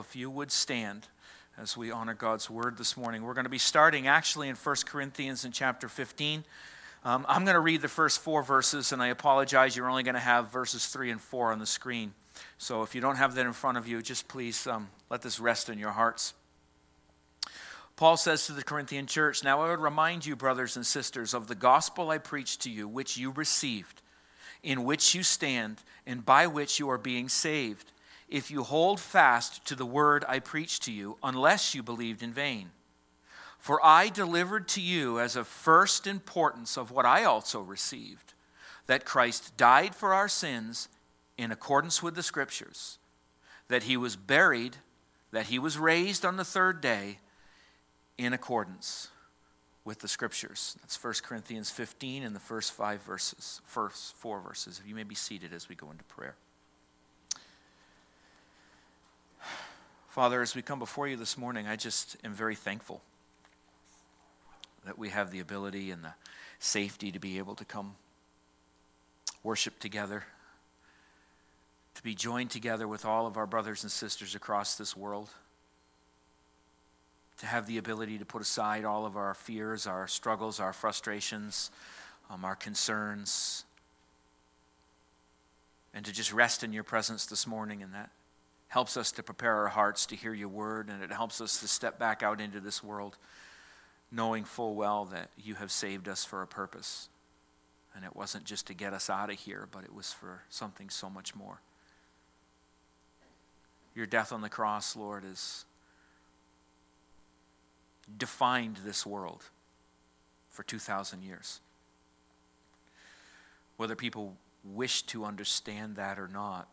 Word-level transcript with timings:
If 0.00 0.16
you 0.16 0.28
would 0.28 0.50
stand 0.50 1.06
as 1.56 1.76
we 1.76 1.92
honor 1.92 2.14
God's 2.14 2.50
word 2.50 2.76
this 2.76 2.96
morning, 2.96 3.22
we're 3.22 3.32
going 3.32 3.44
to 3.44 3.50
be 3.50 3.58
starting 3.58 4.08
actually 4.08 4.48
in 4.48 4.56
1 4.56 4.76
Corinthians 4.86 5.44
in 5.44 5.52
chapter 5.52 5.88
15. 5.88 6.42
Um, 7.04 7.24
I'm 7.28 7.44
going 7.44 7.54
to 7.54 7.60
read 7.60 7.80
the 7.80 7.86
first 7.86 8.20
four 8.20 8.42
verses, 8.42 8.90
and 8.90 9.00
I 9.00 9.06
apologize, 9.06 9.76
you're 9.76 9.88
only 9.88 10.02
going 10.02 10.16
to 10.16 10.20
have 10.20 10.50
verses 10.50 10.86
3 10.86 11.12
and 11.12 11.20
4 11.20 11.52
on 11.52 11.60
the 11.60 11.66
screen. 11.66 12.12
So 12.58 12.82
if 12.82 12.96
you 12.96 13.00
don't 13.00 13.14
have 13.14 13.36
that 13.36 13.46
in 13.46 13.52
front 13.52 13.78
of 13.78 13.86
you, 13.86 14.02
just 14.02 14.26
please 14.26 14.66
um, 14.66 14.88
let 15.10 15.22
this 15.22 15.38
rest 15.38 15.68
in 15.68 15.78
your 15.78 15.92
hearts. 15.92 16.34
Paul 17.94 18.16
says 18.16 18.46
to 18.46 18.52
the 18.52 18.64
Corinthian 18.64 19.06
church, 19.06 19.44
Now 19.44 19.60
I 19.60 19.68
would 19.68 19.78
remind 19.78 20.26
you, 20.26 20.34
brothers 20.34 20.74
and 20.74 20.84
sisters, 20.84 21.34
of 21.34 21.46
the 21.46 21.54
gospel 21.54 22.10
I 22.10 22.18
preached 22.18 22.62
to 22.62 22.70
you, 22.70 22.88
which 22.88 23.16
you 23.16 23.30
received, 23.30 24.02
in 24.60 24.82
which 24.82 25.14
you 25.14 25.22
stand, 25.22 25.84
and 26.04 26.24
by 26.24 26.48
which 26.48 26.80
you 26.80 26.90
are 26.90 26.98
being 26.98 27.28
saved 27.28 27.92
if 28.34 28.50
you 28.50 28.64
hold 28.64 28.98
fast 28.98 29.64
to 29.64 29.76
the 29.76 29.86
word 29.86 30.24
I 30.26 30.40
preached 30.40 30.82
to 30.82 30.92
you, 30.92 31.18
unless 31.22 31.72
you 31.72 31.84
believed 31.84 32.20
in 32.20 32.32
vain. 32.32 32.72
For 33.60 33.78
I 33.80 34.08
delivered 34.08 34.66
to 34.70 34.80
you 34.80 35.20
as 35.20 35.36
of 35.36 35.46
first 35.46 36.04
importance 36.04 36.76
of 36.76 36.90
what 36.90 37.06
I 37.06 37.22
also 37.22 37.60
received 37.60 38.34
that 38.86 39.04
Christ 39.04 39.56
died 39.56 39.94
for 39.94 40.12
our 40.12 40.28
sins 40.28 40.88
in 41.38 41.52
accordance 41.52 42.02
with 42.02 42.16
the 42.16 42.24
Scriptures, 42.24 42.98
that 43.68 43.84
he 43.84 43.96
was 43.96 44.16
buried, 44.16 44.78
that 45.30 45.46
he 45.46 45.60
was 45.60 45.78
raised 45.78 46.24
on 46.24 46.36
the 46.36 46.44
third 46.44 46.80
day 46.80 47.20
in 48.18 48.32
accordance 48.32 49.10
with 49.84 50.00
the 50.00 50.08
Scriptures. 50.08 50.76
That's 50.80 51.02
1 51.02 51.14
Corinthians 51.22 51.70
15 51.70 52.24
in 52.24 52.34
the 52.34 52.40
first 52.40 52.72
five 52.72 53.00
verses, 53.02 53.60
first 53.64 54.16
four 54.16 54.40
verses. 54.40 54.80
If 54.82 54.88
you 54.88 54.96
may 54.96 55.04
be 55.04 55.14
seated 55.14 55.52
as 55.52 55.68
we 55.68 55.76
go 55.76 55.92
into 55.92 56.04
prayer. 56.04 56.34
Father, 60.14 60.42
as 60.42 60.54
we 60.54 60.62
come 60.62 60.78
before 60.78 61.08
you 61.08 61.16
this 61.16 61.36
morning, 61.36 61.66
I 61.66 61.74
just 61.74 62.16
am 62.22 62.32
very 62.32 62.54
thankful 62.54 63.02
that 64.86 64.96
we 64.96 65.08
have 65.08 65.32
the 65.32 65.40
ability 65.40 65.90
and 65.90 66.04
the 66.04 66.14
safety 66.60 67.10
to 67.10 67.18
be 67.18 67.38
able 67.38 67.56
to 67.56 67.64
come 67.64 67.96
worship 69.42 69.80
together, 69.80 70.22
to 71.96 72.02
be 72.04 72.14
joined 72.14 72.50
together 72.50 72.86
with 72.86 73.04
all 73.04 73.26
of 73.26 73.36
our 73.36 73.44
brothers 73.44 73.82
and 73.82 73.90
sisters 73.90 74.36
across 74.36 74.76
this 74.76 74.96
world, 74.96 75.30
to 77.38 77.46
have 77.46 77.66
the 77.66 77.78
ability 77.78 78.16
to 78.16 78.24
put 78.24 78.40
aside 78.40 78.84
all 78.84 79.06
of 79.06 79.16
our 79.16 79.34
fears, 79.34 79.84
our 79.84 80.06
struggles, 80.06 80.60
our 80.60 80.72
frustrations, 80.72 81.72
um, 82.30 82.44
our 82.44 82.54
concerns, 82.54 83.64
and 85.92 86.04
to 86.04 86.12
just 86.12 86.32
rest 86.32 86.62
in 86.62 86.72
your 86.72 86.84
presence 86.84 87.26
this 87.26 87.48
morning 87.48 87.80
in 87.80 87.90
that 87.90 88.10
helps 88.74 88.96
us 88.96 89.12
to 89.12 89.22
prepare 89.22 89.54
our 89.54 89.68
hearts 89.68 90.04
to 90.04 90.16
hear 90.16 90.34
your 90.34 90.48
word, 90.48 90.88
and 90.88 91.00
it 91.00 91.12
helps 91.12 91.40
us 91.40 91.60
to 91.60 91.68
step 91.68 91.96
back 91.96 92.24
out 92.24 92.40
into 92.40 92.58
this 92.58 92.82
world 92.82 93.16
knowing 94.10 94.42
full 94.42 94.74
well 94.74 95.04
that 95.04 95.30
you 95.38 95.54
have 95.54 95.70
saved 95.70 96.08
us 96.08 96.24
for 96.24 96.42
a 96.42 96.46
purpose. 96.48 97.08
And 97.94 98.04
it 98.04 98.16
wasn't 98.16 98.42
just 98.42 98.66
to 98.66 98.74
get 98.74 98.92
us 98.92 99.08
out 99.08 99.30
of 99.30 99.38
here, 99.38 99.68
but 99.70 99.84
it 99.84 99.94
was 99.94 100.12
for 100.12 100.42
something 100.48 100.90
so 100.90 101.08
much 101.08 101.36
more. 101.36 101.60
Your 103.94 104.06
death 104.06 104.32
on 104.32 104.40
the 104.40 104.48
cross, 104.48 104.96
Lord, 104.96 105.22
has 105.22 105.66
defined 108.18 108.78
this 108.84 109.06
world 109.06 109.44
for 110.50 110.64
2,000 110.64 111.22
years. 111.22 111.60
Whether 113.76 113.94
people 113.94 114.36
wish 114.64 115.02
to 115.02 115.24
understand 115.24 115.94
that 115.94 116.18
or 116.18 116.26
not, 116.26 116.68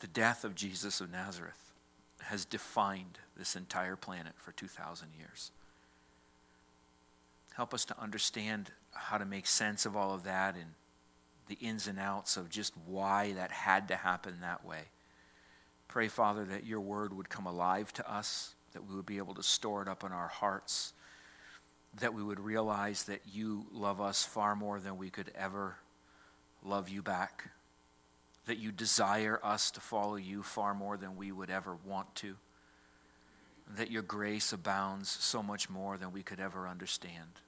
the 0.00 0.06
death 0.06 0.44
of 0.44 0.54
Jesus 0.54 1.00
of 1.00 1.10
Nazareth 1.10 1.72
has 2.22 2.44
defined 2.44 3.18
this 3.36 3.56
entire 3.56 3.96
planet 3.96 4.32
for 4.36 4.52
2,000 4.52 5.08
years. 5.18 5.50
Help 7.54 7.74
us 7.74 7.84
to 7.86 8.00
understand 8.00 8.70
how 8.92 9.18
to 9.18 9.24
make 9.24 9.46
sense 9.46 9.84
of 9.84 9.96
all 9.96 10.14
of 10.14 10.24
that 10.24 10.54
and 10.54 10.74
the 11.48 11.58
ins 11.66 11.86
and 11.86 11.98
outs 11.98 12.36
of 12.36 12.48
just 12.48 12.72
why 12.86 13.32
that 13.32 13.50
had 13.50 13.88
to 13.88 13.96
happen 13.96 14.38
that 14.40 14.64
way. 14.64 14.82
Pray, 15.88 16.08
Father, 16.08 16.44
that 16.44 16.64
your 16.64 16.80
word 16.80 17.12
would 17.12 17.28
come 17.28 17.46
alive 17.46 17.92
to 17.94 18.10
us, 18.10 18.54
that 18.72 18.88
we 18.88 18.94
would 18.94 19.06
be 19.06 19.18
able 19.18 19.34
to 19.34 19.42
store 19.42 19.82
it 19.82 19.88
up 19.88 20.04
in 20.04 20.12
our 20.12 20.28
hearts, 20.28 20.94
that 22.00 22.14
we 22.14 22.22
would 22.22 22.40
realize 22.40 23.04
that 23.04 23.20
you 23.30 23.66
love 23.72 24.00
us 24.00 24.24
far 24.24 24.56
more 24.56 24.80
than 24.80 24.96
we 24.96 25.10
could 25.10 25.30
ever 25.36 25.76
love 26.64 26.88
you 26.88 27.02
back 27.02 27.50
that 28.46 28.58
you 28.58 28.72
desire 28.72 29.38
us 29.42 29.70
to 29.70 29.80
follow 29.80 30.16
you 30.16 30.42
far 30.42 30.74
more 30.74 30.96
than 30.96 31.16
we 31.16 31.30
would 31.30 31.50
ever 31.50 31.76
want 31.86 32.14
to, 32.16 32.36
that 33.76 33.90
your 33.90 34.02
grace 34.02 34.52
abounds 34.52 35.08
so 35.08 35.42
much 35.42 35.70
more 35.70 35.96
than 35.96 36.12
we 36.12 36.22
could 36.22 36.40
ever 36.40 36.66
understand, 36.66 37.40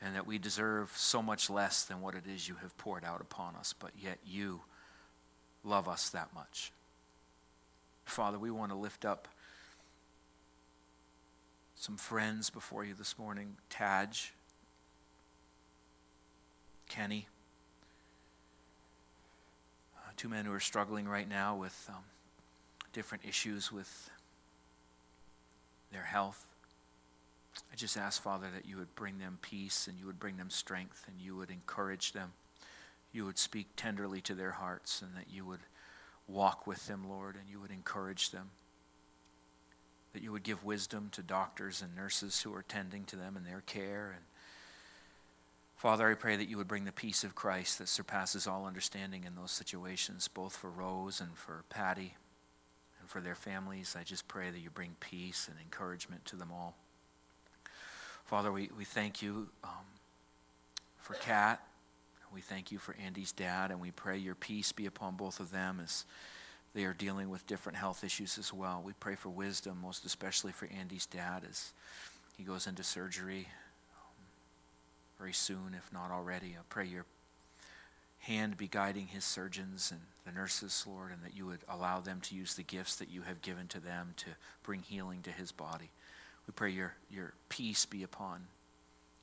and 0.00 0.16
that 0.16 0.26
we 0.26 0.38
deserve 0.38 0.92
so 0.96 1.22
much 1.22 1.50
less 1.50 1.84
than 1.84 2.00
what 2.00 2.14
it 2.14 2.24
is 2.26 2.48
you 2.48 2.56
have 2.56 2.76
poured 2.78 3.04
out 3.04 3.20
upon 3.20 3.54
us, 3.54 3.74
but 3.78 3.90
yet 4.00 4.18
you 4.26 4.62
love 5.62 5.88
us 5.88 6.08
that 6.08 6.34
much. 6.34 6.72
Father, 8.04 8.38
we 8.38 8.50
want 8.50 8.72
to 8.72 8.76
lift 8.76 9.04
up 9.04 9.28
some 11.74 11.96
friends 11.96 12.50
before 12.50 12.84
you 12.84 12.94
this 12.94 13.18
morning. 13.18 13.56
Taj, 13.68 14.30
Kenny 16.88 17.28
two 20.16 20.28
men 20.28 20.44
who 20.44 20.52
are 20.52 20.60
struggling 20.60 21.08
right 21.08 21.28
now 21.28 21.56
with 21.56 21.88
um, 21.88 22.04
different 22.92 23.24
issues 23.26 23.72
with 23.72 24.10
their 25.92 26.02
health. 26.02 26.46
I 27.72 27.76
just 27.76 27.96
ask, 27.96 28.22
Father, 28.22 28.48
that 28.54 28.66
you 28.66 28.76
would 28.78 28.94
bring 28.94 29.18
them 29.18 29.38
peace 29.42 29.86
and 29.86 29.98
you 29.98 30.06
would 30.06 30.18
bring 30.18 30.36
them 30.36 30.50
strength 30.50 31.04
and 31.06 31.20
you 31.20 31.36
would 31.36 31.50
encourage 31.50 32.12
them. 32.12 32.32
You 33.12 33.26
would 33.26 33.38
speak 33.38 33.68
tenderly 33.76 34.20
to 34.22 34.34
their 34.34 34.52
hearts 34.52 35.02
and 35.02 35.14
that 35.16 35.30
you 35.30 35.44
would 35.44 35.60
walk 36.26 36.66
with 36.66 36.86
them, 36.86 37.08
Lord, 37.08 37.36
and 37.36 37.48
you 37.48 37.60
would 37.60 37.70
encourage 37.70 38.30
them. 38.30 38.50
That 40.12 40.22
you 40.22 40.32
would 40.32 40.42
give 40.42 40.64
wisdom 40.64 41.08
to 41.12 41.22
doctors 41.22 41.82
and 41.82 41.94
nurses 41.94 42.40
who 42.42 42.54
are 42.54 42.62
tending 42.62 43.04
to 43.04 43.16
them 43.16 43.36
in 43.36 43.44
their 43.44 43.62
care 43.62 44.14
and 44.14 44.24
Father, 45.82 46.08
I 46.08 46.14
pray 46.14 46.36
that 46.36 46.48
you 46.48 46.58
would 46.58 46.68
bring 46.68 46.84
the 46.84 46.92
peace 46.92 47.24
of 47.24 47.34
Christ 47.34 47.80
that 47.80 47.88
surpasses 47.88 48.46
all 48.46 48.66
understanding 48.66 49.24
in 49.24 49.34
those 49.34 49.50
situations, 49.50 50.28
both 50.28 50.54
for 50.54 50.70
Rose 50.70 51.20
and 51.20 51.36
for 51.36 51.64
Patty 51.70 52.14
and 53.00 53.10
for 53.10 53.20
their 53.20 53.34
families. 53.34 53.96
I 53.98 54.04
just 54.04 54.28
pray 54.28 54.48
that 54.50 54.60
you 54.60 54.70
bring 54.70 54.94
peace 55.00 55.48
and 55.50 55.58
encouragement 55.58 56.24
to 56.26 56.36
them 56.36 56.52
all. 56.52 56.76
Father, 58.26 58.52
we, 58.52 58.70
we 58.78 58.84
thank 58.84 59.22
you 59.22 59.48
um, 59.64 59.70
for 60.98 61.14
Kat. 61.14 61.60
We 62.32 62.42
thank 62.42 62.70
you 62.70 62.78
for 62.78 62.94
Andy's 63.04 63.32
dad, 63.32 63.72
and 63.72 63.80
we 63.80 63.90
pray 63.90 64.18
your 64.18 64.36
peace 64.36 64.70
be 64.70 64.86
upon 64.86 65.16
both 65.16 65.40
of 65.40 65.50
them 65.50 65.80
as 65.82 66.04
they 66.74 66.84
are 66.84 66.94
dealing 66.94 67.28
with 67.28 67.44
different 67.48 67.76
health 67.76 68.04
issues 68.04 68.38
as 68.38 68.52
well. 68.52 68.80
We 68.86 68.92
pray 69.00 69.16
for 69.16 69.30
wisdom, 69.30 69.80
most 69.82 70.04
especially 70.04 70.52
for 70.52 70.68
Andy's 70.68 71.06
dad 71.06 71.42
as 71.50 71.72
he 72.36 72.44
goes 72.44 72.68
into 72.68 72.84
surgery 72.84 73.48
very 75.22 75.32
soon, 75.32 75.72
if 75.78 75.88
not 75.92 76.10
already. 76.10 76.56
I 76.58 76.62
pray 76.68 76.84
your 76.84 77.04
hand 78.18 78.56
be 78.56 78.66
guiding 78.66 79.06
his 79.06 79.24
surgeons 79.24 79.92
and 79.92 80.00
the 80.26 80.36
nurses, 80.36 80.84
Lord, 80.84 81.12
and 81.12 81.22
that 81.22 81.36
you 81.36 81.46
would 81.46 81.60
allow 81.68 82.00
them 82.00 82.18
to 82.22 82.34
use 82.34 82.54
the 82.54 82.64
gifts 82.64 82.96
that 82.96 83.08
you 83.08 83.22
have 83.22 83.40
given 83.40 83.68
to 83.68 83.78
them 83.78 84.14
to 84.16 84.30
bring 84.64 84.80
healing 84.80 85.22
to 85.22 85.30
his 85.30 85.52
body. 85.52 85.90
We 86.48 86.52
pray 86.56 86.70
your, 86.70 86.94
your 87.08 87.34
peace 87.48 87.86
be 87.86 88.02
upon 88.02 88.46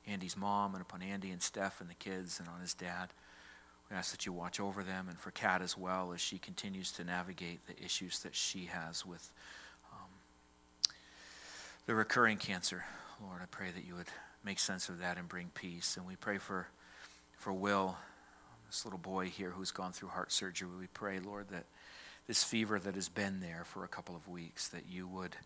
Andy's 0.06 0.38
mom 0.38 0.72
and 0.72 0.80
upon 0.80 1.02
Andy 1.02 1.32
and 1.32 1.42
Steph 1.42 1.82
and 1.82 1.90
the 1.90 1.94
kids 1.94 2.40
and 2.40 2.48
on 2.48 2.62
his 2.62 2.72
dad. 2.72 3.10
We 3.90 3.96
ask 3.96 4.10
that 4.12 4.24
you 4.24 4.32
watch 4.32 4.58
over 4.58 4.82
them 4.82 5.04
and 5.06 5.18
for 5.18 5.32
Kat 5.32 5.60
as 5.60 5.76
well 5.76 6.14
as 6.14 6.22
she 6.22 6.38
continues 6.38 6.92
to 6.92 7.04
navigate 7.04 7.66
the 7.66 7.78
issues 7.84 8.20
that 8.20 8.34
she 8.34 8.70
has 8.72 9.04
with 9.04 9.30
um, 9.92 10.94
the 11.84 11.94
recurring 11.94 12.38
cancer. 12.38 12.86
Lord, 13.22 13.40
I 13.42 13.46
pray 13.50 13.70
that 13.74 13.86
you 13.86 13.96
would 13.96 14.08
make 14.44 14.58
sense 14.58 14.88
of 14.88 14.98
that 15.00 15.18
and 15.18 15.28
bring 15.28 15.50
peace. 15.54 15.96
And 15.96 16.06
we 16.06 16.16
pray 16.16 16.38
for, 16.38 16.68
for 17.36 17.52
Will, 17.52 17.96
this 18.66 18.84
little 18.84 18.98
boy 18.98 19.26
here 19.26 19.50
who's 19.50 19.70
gone 19.70 19.92
through 19.92 20.08
heart 20.08 20.32
surgery. 20.32 20.68
We 20.78 20.86
pray, 20.86 21.18
Lord, 21.18 21.48
that 21.50 21.64
this 22.26 22.44
fever 22.44 22.78
that 22.78 22.94
has 22.94 23.08
been 23.08 23.40
there 23.40 23.64
for 23.64 23.84
a 23.84 23.88
couple 23.88 24.14
of 24.14 24.28
weeks, 24.28 24.68
that 24.68 24.84
you 24.88 25.08
would 25.08 25.36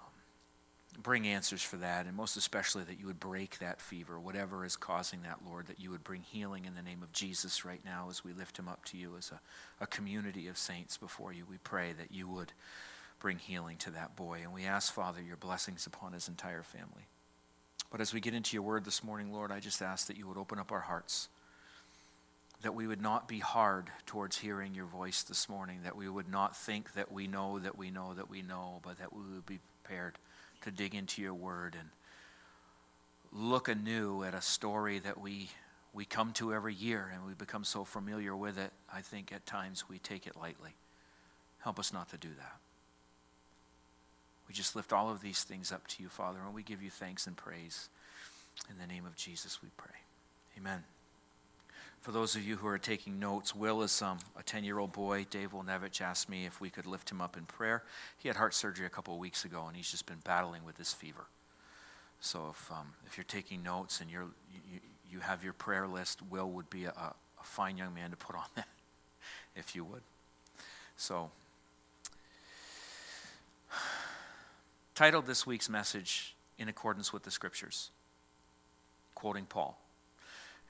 um, 0.00 1.02
bring 1.02 1.26
answers 1.26 1.62
for 1.62 1.76
that, 1.76 2.06
and 2.06 2.16
most 2.16 2.36
especially 2.36 2.84
that 2.84 2.98
you 2.98 3.06
would 3.06 3.20
break 3.20 3.58
that 3.58 3.80
fever, 3.80 4.18
whatever 4.18 4.64
is 4.64 4.76
causing 4.76 5.22
that, 5.22 5.40
Lord, 5.46 5.66
that 5.66 5.80
you 5.80 5.90
would 5.90 6.02
bring 6.02 6.22
healing 6.22 6.64
in 6.64 6.74
the 6.74 6.82
name 6.82 7.02
of 7.02 7.12
Jesus 7.12 7.64
right 7.64 7.84
now 7.84 8.06
as 8.08 8.24
we 8.24 8.32
lift 8.32 8.58
him 8.58 8.68
up 8.68 8.84
to 8.86 8.96
you 8.96 9.12
as 9.18 9.30
a, 9.30 9.84
a 9.84 9.86
community 9.86 10.48
of 10.48 10.56
saints 10.56 10.96
before 10.96 11.32
you. 11.32 11.44
We 11.48 11.58
pray 11.58 11.92
that 11.92 12.10
you 12.10 12.26
would 12.28 12.52
bring 13.18 13.38
healing 13.38 13.76
to 13.78 13.90
that 13.90 14.16
boy. 14.16 14.40
And 14.42 14.52
we 14.52 14.64
ask, 14.64 14.92
Father, 14.92 15.22
your 15.22 15.36
blessings 15.36 15.86
upon 15.86 16.12
his 16.12 16.28
entire 16.28 16.62
family. 16.62 17.06
But 17.94 18.00
as 18.00 18.12
we 18.12 18.18
get 18.18 18.34
into 18.34 18.56
your 18.56 18.64
word 18.64 18.84
this 18.84 19.04
morning, 19.04 19.32
Lord, 19.32 19.52
I 19.52 19.60
just 19.60 19.80
ask 19.80 20.08
that 20.08 20.16
you 20.16 20.26
would 20.26 20.36
open 20.36 20.58
up 20.58 20.72
our 20.72 20.80
hearts, 20.80 21.28
that 22.62 22.74
we 22.74 22.88
would 22.88 23.00
not 23.00 23.28
be 23.28 23.38
hard 23.38 23.88
towards 24.04 24.36
hearing 24.36 24.74
your 24.74 24.86
voice 24.86 25.22
this 25.22 25.48
morning, 25.48 25.78
that 25.84 25.94
we 25.94 26.08
would 26.08 26.28
not 26.28 26.56
think 26.56 26.94
that 26.94 27.12
we 27.12 27.28
know 27.28 27.60
that 27.60 27.78
we 27.78 27.90
know 27.90 28.12
that 28.12 28.28
we 28.28 28.42
know, 28.42 28.80
but 28.82 28.98
that 28.98 29.12
we 29.12 29.20
would 29.20 29.46
be 29.46 29.60
prepared 29.84 30.18
to 30.62 30.72
dig 30.72 30.96
into 30.96 31.22
your 31.22 31.34
word 31.34 31.76
and 31.78 31.88
look 33.30 33.68
anew 33.68 34.24
at 34.24 34.34
a 34.34 34.42
story 34.42 34.98
that 34.98 35.20
we 35.20 35.50
we 35.92 36.04
come 36.04 36.32
to 36.32 36.52
every 36.52 36.74
year 36.74 37.12
and 37.14 37.24
we 37.24 37.34
become 37.34 37.62
so 37.62 37.84
familiar 37.84 38.34
with 38.34 38.58
it, 38.58 38.72
I 38.92 39.02
think 39.02 39.32
at 39.32 39.46
times 39.46 39.88
we 39.88 40.00
take 40.00 40.26
it 40.26 40.34
lightly. 40.34 40.74
Help 41.60 41.78
us 41.78 41.92
not 41.92 42.08
to 42.08 42.16
do 42.16 42.30
that. 42.38 42.63
We 44.48 44.54
just 44.54 44.76
lift 44.76 44.92
all 44.92 45.10
of 45.10 45.20
these 45.20 45.42
things 45.42 45.72
up 45.72 45.86
to 45.88 46.02
you, 46.02 46.08
Father, 46.08 46.38
and 46.44 46.54
we 46.54 46.62
give 46.62 46.82
you 46.82 46.90
thanks 46.90 47.26
and 47.26 47.36
praise. 47.36 47.88
In 48.70 48.78
the 48.78 48.86
name 48.86 49.06
of 49.06 49.16
Jesus, 49.16 49.62
we 49.62 49.68
pray. 49.76 49.96
Amen. 50.58 50.84
For 52.00 52.12
those 52.12 52.36
of 52.36 52.46
you 52.46 52.56
who 52.56 52.66
are 52.66 52.78
taking 52.78 53.18
notes, 53.18 53.54
Will 53.54 53.82
is 53.82 54.02
um, 54.02 54.18
a 54.38 54.42
10 54.42 54.62
year 54.62 54.78
old 54.78 54.92
boy. 54.92 55.24
Dave 55.30 55.52
Wilnevich 55.52 56.02
asked 56.02 56.28
me 56.28 56.44
if 56.44 56.60
we 56.60 56.68
could 56.68 56.86
lift 56.86 57.10
him 57.10 57.22
up 57.22 57.36
in 57.36 57.44
prayer. 57.44 57.82
He 58.18 58.28
had 58.28 58.36
heart 58.36 58.52
surgery 58.52 58.84
a 58.84 58.90
couple 58.90 59.14
of 59.14 59.20
weeks 59.20 59.46
ago, 59.46 59.64
and 59.66 59.74
he's 59.74 59.90
just 59.90 60.04
been 60.04 60.20
battling 60.22 60.64
with 60.64 60.76
this 60.76 60.92
fever. 60.92 61.24
So 62.20 62.50
if, 62.50 62.70
um, 62.70 62.92
if 63.06 63.16
you're 63.16 63.24
taking 63.24 63.62
notes 63.62 64.00
and 64.00 64.10
you're, 64.10 64.26
you, 64.52 64.80
you 65.10 65.20
have 65.20 65.42
your 65.42 65.54
prayer 65.54 65.86
list, 65.86 66.20
Will 66.28 66.50
would 66.50 66.68
be 66.68 66.84
a, 66.84 66.90
a 66.90 67.14
fine 67.42 67.78
young 67.78 67.94
man 67.94 68.10
to 68.10 68.16
put 68.16 68.36
on 68.36 68.44
that, 68.56 68.68
if 69.56 69.74
you 69.74 69.84
would. 69.84 70.02
So, 70.96 71.30
titled 74.94 75.26
this 75.26 75.46
week's 75.46 75.68
message, 75.68 76.36
In 76.58 76.68
Accordance 76.68 77.12
with 77.12 77.24
the 77.24 77.30
Scriptures, 77.30 77.90
quoting 79.14 79.44
Paul. 79.44 79.78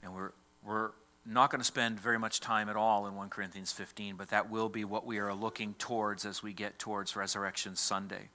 And 0.01 0.13
we're, 0.13 0.31
we're 0.65 0.91
not 1.25 1.51
going 1.51 1.59
to 1.59 1.65
spend 1.65 1.99
very 1.99 2.17
much 2.17 2.39
time 2.39 2.69
at 2.69 2.75
all 2.75 3.07
in 3.07 3.15
1 3.15 3.29
Corinthians 3.29 3.71
15, 3.71 4.15
but 4.15 4.29
that 4.29 4.49
will 4.49 4.69
be 4.69 4.83
what 4.83 5.05
we 5.05 5.19
are 5.19 5.33
looking 5.33 5.75
towards 5.77 6.25
as 6.25 6.41
we 6.41 6.53
get 6.53 6.79
towards 6.79 7.15
Resurrection 7.15 7.75
Sunday. 7.75 8.29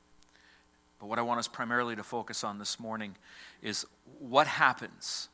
But 1.00 1.06
what 1.06 1.18
I 1.18 1.22
want 1.22 1.40
us 1.40 1.48
primarily 1.48 1.96
to 1.96 2.02
focus 2.02 2.44
on 2.44 2.58
this 2.58 2.78
morning 2.78 3.16
is 3.62 3.86
what 4.18 4.46
happens. 4.46 5.28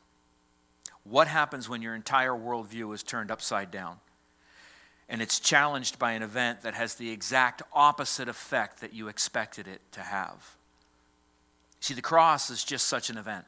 What 1.04 1.28
happens 1.28 1.68
when 1.68 1.82
your 1.82 1.94
entire 1.94 2.32
worldview 2.32 2.94
is 2.94 3.02
turned 3.02 3.30
upside 3.30 3.70
down? 3.70 3.98
And 5.08 5.22
it's 5.22 5.38
challenged 5.38 5.98
by 5.98 6.12
an 6.12 6.22
event 6.22 6.62
that 6.62 6.74
has 6.74 6.94
the 6.94 7.10
exact 7.10 7.62
opposite 7.72 8.28
effect 8.28 8.80
that 8.80 8.92
you 8.92 9.08
expected 9.08 9.68
it 9.68 9.80
to 9.92 10.00
have. 10.00 10.56
See, 11.80 11.94
the 11.94 12.02
cross 12.02 12.50
is 12.50 12.64
just 12.64 12.88
such 12.88 13.10
an 13.10 13.16
event. 13.16 13.44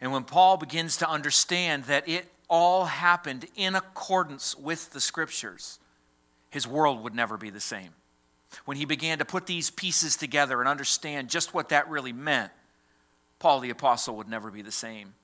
And 0.00 0.12
when 0.12 0.24
Paul 0.24 0.56
begins 0.56 0.98
to 0.98 1.08
understand 1.08 1.84
that 1.84 2.08
it 2.08 2.30
all 2.48 2.86
happened 2.86 3.46
in 3.54 3.74
accordance 3.74 4.56
with 4.56 4.92
the 4.92 5.00
scriptures, 5.00 5.78
his 6.50 6.66
world 6.66 7.02
would 7.02 7.14
never 7.14 7.36
be 7.36 7.50
the 7.50 7.60
same. 7.60 7.90
When 8.64 8.76
he 8.76 8.84
began 8.84 9.18
to 9.18 9.24
put 9.24 9.46
these 9.46 9.70
pieces 9.70 10.16
together 10.16 10.60
and 10.60 10.68
understand 10.68 11.30
just 11.30 11.54
what 11.54 11.68
that 11.68 11.88
really 11.88 12.12
meant, 12.12 12.50
Paul 13.38 13.60
the 13.60 13.70
Apostle 13.70 14.16
would 14.16 14.28
never 14.28 14.50
be 14.50 14.62
the 14.62 14.72
same. 14.72 15.14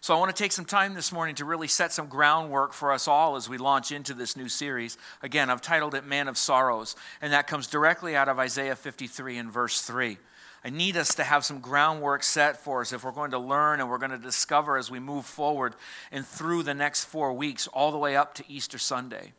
So, 0.00 0.14
I 0.14 0.18
want 0.18 0.34
to 0.34 0.42
take 0.42 0.52
some 0.52 0.64
time 0.64 0.94
this 0.94 1.12
morning 1.12 1.34
to 1.36 1.44
really 1.44 1.68
set 1.68 1.92
some 1.92 2.06
groundwork 2.06 2.72
for 2.72 2.92
us 2.92 3.06
all 3.06 3.36
as 3.36 3.48
we 3.48 3.58
launch 3.58 3.92
into 3.92 4.14
this 4.14 4.36
new 4.36 4.48
series. 4.48 4.96
Again, 5.22 5.50
I've 5.50 5.60
titled 5.60 5.94
it 5.94 6.06
Man 6.06 6.28
of 6.28 6.38
Sorrows, 6.38 6.96
and 7.20 7.32
that 7.32 7.46
comes 7.46 7.66
directly 7.66 8.16
out 8.16 8.28
of 8.28 8.38
Isaiah 8.38 8.76
53 8.76 9.38
and 9.38 9.52
verse 9.52 9.82
3. 9.82 10.18
I 10.62 10.70
need 10.70 10.96
us 10.96 11.14
to 11.14 11.24
have 11.24 11.44
some 11.44 11.60
groundwork 11.60 12.22
set 12.22 12.62
for 12.62 12.82
us 12.82 12.92
if 12.92 13.02
we're 13.02 13.12
going 13.12 13.30
to 13.30 13.38
learn 13.38 13.80
and 13.80 13.88
we're 13.88 13.98
going 13.98 14.10
to 14.10 14.18
discover 14.18 14.76
as 14.76 14.90
we 14.90 15.00
move 15.00 15.24
forward 15.24 15.74
and 16.12 16.26
through 16.26 16.64
the 16.64 16.74
next 16.74 17.04
four 17.04 17.32
weeks, 17.32 17.66
all 17.68 17.92
the 17.92 17.98
way 17.98 18.14
up 18.14 18.34
to 18.34 18.44
Easter 18.46 18.76
Sunday. 18.76 19.32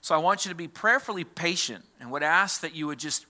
So 0.00 0.14
I 0.14 0.18
want 0.18 0.44
you 0.44 0.50
to 0.50 0.54
be 0.54 0.68
prayerfully 0.68 1.24
patient 1.24 1.84
and 1.98 2.10
would 2.12 2.22
ask 2.22 2.60
that 2.60 2.74
you 2.74 2.86
would 2.86 2.98
just 2.98 3.26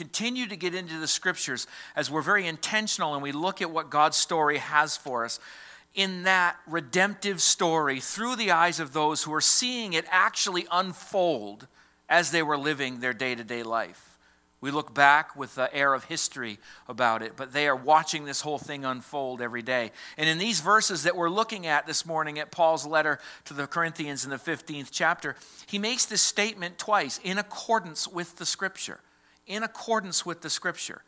continue 0.00 0.46
to 0.46 0.56
get 0.56 0.74
into 0.74 0.98
the 0.98 1.06
scriptures 1.06 1.66
as 1.94 2.10
we're 2.10 2.22
very 2.22 2.46
intentional 2.46 3.12
and 3.12 3.22
we 3.22 3.32
look 3.32 3.60
at 3.60 3.70
what 3.70 3.90
God's 3.90 4.16
story 4.16 4.56
has 4.56 4.96
for 4.96 5.26
us 5.26 5.38
in 5.94 6.22
that 6.22 6.56
redemptive 6.66 7.42
story 7.42 8.00
through 8.00 8.34
the 8.36 8.50
eyes 8.50 8.80
of 8.80 8.94
those 8.94 9.24
who 9.24 9.34
are 9.34 9.42
seeing 9.42 9.92
it 9.92 10.06
actually 10.10 10.66
unfold 10.72 11.66
as 12.08 12.30
they 12.30 12.42
were 12.42 12.56
living 12.56 13.00
their 13.00 13.12
day 13.12 13.34
to 13.34 13.44
day 13.44 13.62
life. 13.62 14.18
We 14.62 14.70
look 14.70 14.94
back 14.94 15.36
with 15.36 15.54
the 15.54 15.74
air 15.74 15.92
of 15.92 16.04
history 16.04 16.58
about 16.88 17.20
it, 17.20 17.34
but 17.36 17.52
they 17.52 17.68
are 17.68 17.76
watching 17.76 18.24
this 18.24 18.40
whole 18.40 18.58
thing 18.58 18.86
unfold 18.86 19.42
every 19.42 19.62
day. 19.62 19.92
And 20.16 20.30
in 20.30 20.38
these 20.38 20.60
verses 20.60 21.02
that 21.02 21.14
we're 21.14 21.28
looking 21.28 21.66
at 21.66 21.86
this 21.86 22.06
morning 22.06 22.38
at 22.38 22.50
Paul's 22.50 22.86
letter 22.86 23.18
to 23.44 23.52
the 23.52 23.66
Corinthians 23.66 24.24
in 24.24 24.30
the 24.30 24.36
15th 24.36 24.88
chapter, 24.90 25.36
he 25.66 25.78
makes 25.78 26.06
this 26.06 26.22
statement 26.22 26.78
twice 26.78 27.20
in 27.22 27.36
accordance 27.36 28.08
with 28.08 28.36
the 28.36 28.46
scripture. 28.46 29.00
In 29.50 29.64
accordance 29.64 30.24
with 30.24 30.42
the 30.42 30.48
scripture. 30.48 31.02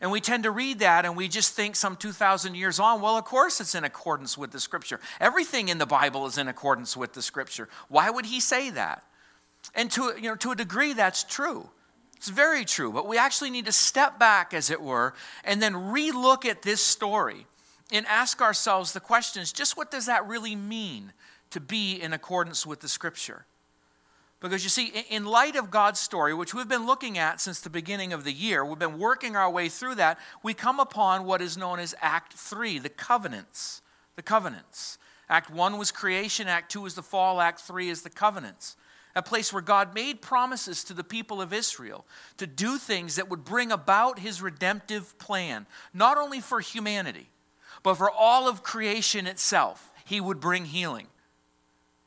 And 0.00 0.10
we 0.10 0.20
tend 0.20 0.44
to 0.44 0.50
read 0.50 0.78
that 0.78 1.04
and 1.04 1.16
we 1.16 1.28
just 1.28 1.54
think 1.54 1.76
some 1.76 1.96
2,000 1.96 2.54
years 2.54 2.78
on, 2.78 3.00
well, 3.00 3.16
of 3.16 3.24
course 3.24 3.60
it's 3.60 3.74
in 3.74 3.84
accordance 3.84 4.38
with 4.38 4.52
the 4.52 4.60
scripture. 4.60 5.00
Everything 5.20 5.68
in 5.68 5.78
the 5.78 5.86
Bible 5.86 6.26
is 6.26 6.38
in 6.38 6.48
accordance 6.48 6.96
with 6.96 7.12
the 7.12 7.22
scripture. 7.22 7.68
Why 7.88 8.08
would 8.08 8.26
he 8.26 8.40
say 8.40 8.70
that? 8.70 9.02
And 9.74 9.90
to, 9.92 10.14
you 10.16 10.28
know, 10.28 10.36
to 10.36 10.52
a 10.52 10.56
degree, 10.56 10.92
that's 10.92 11.24
true. 11.24 11.70
It's 12.16 12.28
very 12.28 12.64
true, 12.64 12.92
but 12.92 13.08
we 13.08 13.18
actually 13.18 13.50
need 13.50 13.64
to 13.64 13.72
step 13.72 14.16
back, 14.16 14.54
as 14.54 14.70
it 14.70 14.80
were, 14.80 15.12
and 15.42 15.60
then 15.60 15.74
relook 15.74 16.46
at 16.46 16.62
this 16.62 16.80
story 16.80 17.46
and 17.90 18.06
ask 18.06 18.40
ourselves 18.40 18.92
the 18.92 19.00
questions 19.00 19.52
just 19.52 19.76
what 19.76 19.90
does 19.90 20.06
that 20.06 20.26
really 20.26 20.54
mean 20.54 21.12
to 21.50 21.58
be 21.58 21.94
in 22.00 22.12
accordance 22.12 22.64
with 22.64 22.78
the 22.78 22.88
scripture? 22.88 23.44
Because 24.42 24.64
you 24.64 24.70
see, 24.70 24.92
in 25.08 25.24
light 25.24 25.54
of 25.54 25.70
God's 25.70 26.00
story, 26.00 26.34
which 26.34 26.52
we've 26.52 26.68
been 26.68 26.84
looking 26.84 27.16
at 27.16 27.40
since 27.40 27.60
the 27.60 27.70
beginning 27.70 28.12
of 28.12 28.24
the 28.24 28.32
year, 28.32 28.64
we've 28.64 28.78
been 28.78 28.98
working 28.98 29.36
our 29.36 29.48
way 29.48 29.68
through 29.68 29.94
that, 29.94 30.18
we 30.42 30.52
come 30.52 30.80
upon 30.80 31.24
what 31.24 31.40
is 31.40 31.56
known 31.56 31.78
as 31.78 31.94
Act 32.00 32.34
3, 32.34 32.80
the 32.80 32.88
covenants. 32.88 33.82
The 34.16 34.22
covenants. 34.22 34.98
Act 35.30 35.48
1 35.48 35.78
was 35.78 35.92
creation, 35.92 36.48
Act 36.48 36.72
2 36.72 36.86
is 36.86 36.94
the 36.94 37.02
fall, 37.02 37.40
Act 37.40 37.60
3 37.60 37.88
is 37.88 38.02
the 38.02 38.10
covenants 38.10 38.76
a 39.14 39.22
place 39.22 39.52
where 39.52 39.62
God 39.62 39.94
made 39.94 40.22
promises 40.22 40.84
to 40.84 40.94
the 40.94 41.04
people 41.04 41.42
of 41.42 41.52
Israel 41.52 42.06
to 42.38 42.46
do 42.46 42.78
things 42.78 43.16
that 43.16 43.28
would 43.28 43.44
bring 43.44 43.70
about 43.70 44.18
his 44.18 44.40
redemptive 44.40 45.18
plan, 45.18 45.66
not 45.92 46.16
only 46.16 46.40
for 46.40 46.60
humanity, 46.60 47.28
but 47.82 47.96
for 47.96 48.10
all 48.10 48.48
of 48.48 48.62
creation 48.62 49.26
itself. 49.26 49.92
He 50.04 50.20
would 50.20 50.40
bring 50.40 50.64
healing. 50.64 51.08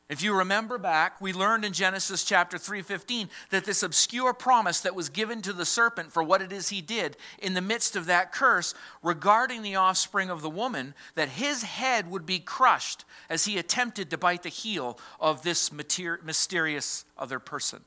If 0.08 0.22
you 0.22 0.34
remember 0.34 0.78
back, 0.78 1.20
we 1.20 1.32
learned 1.32 1.64
in 1.64 1.72
Genesis 1.72 2.22
chapter 2.22 2.58
3:15 2.58 3.28
that 3.50 3.64
this 3.64 3.82
obscure 3.82 4.32
promise 4.32 4.80
that 4.80 4.94
was 4.94 5.08
given 5.08 5.42
to 5.42 5.52
the 5.52 5.66
serpent 5.66 6.12
for 6.12 6.22
what 6.22 6.40
it 6.40 6.52
is 6.52 6.68
he 6.68 6.80
did 6.80 7.16
in 7.40 7.54
the 7.54 7.60
midst 7.60 7.96
of 7.96 8.06
that 8.06 8.30
curse 8.30 8.72
regarding 9.02 9.62
the 9.62 9.74
offspring 9.74 10.30
of 10.30 10.42
the 10.42 10.50
woman 10.50 10.94
that 11.16 11.30
his 11.30 11.64
head 11.64 12.08
would 12.08 12.24
be 12.24 12.38
crushed 12.38 13.04
as 13.28 13.46
he 13.46 13.58
attempted 13.58 14.08
to 14.10 14.18
bite 14.18 14.44
the 14.44 14.48
heel 14.48 14.96
of 15.18 15.42
this 15.42 15.72
mysterious 15.72 17.04
other 17.18 17.40
person. 17.40 17.84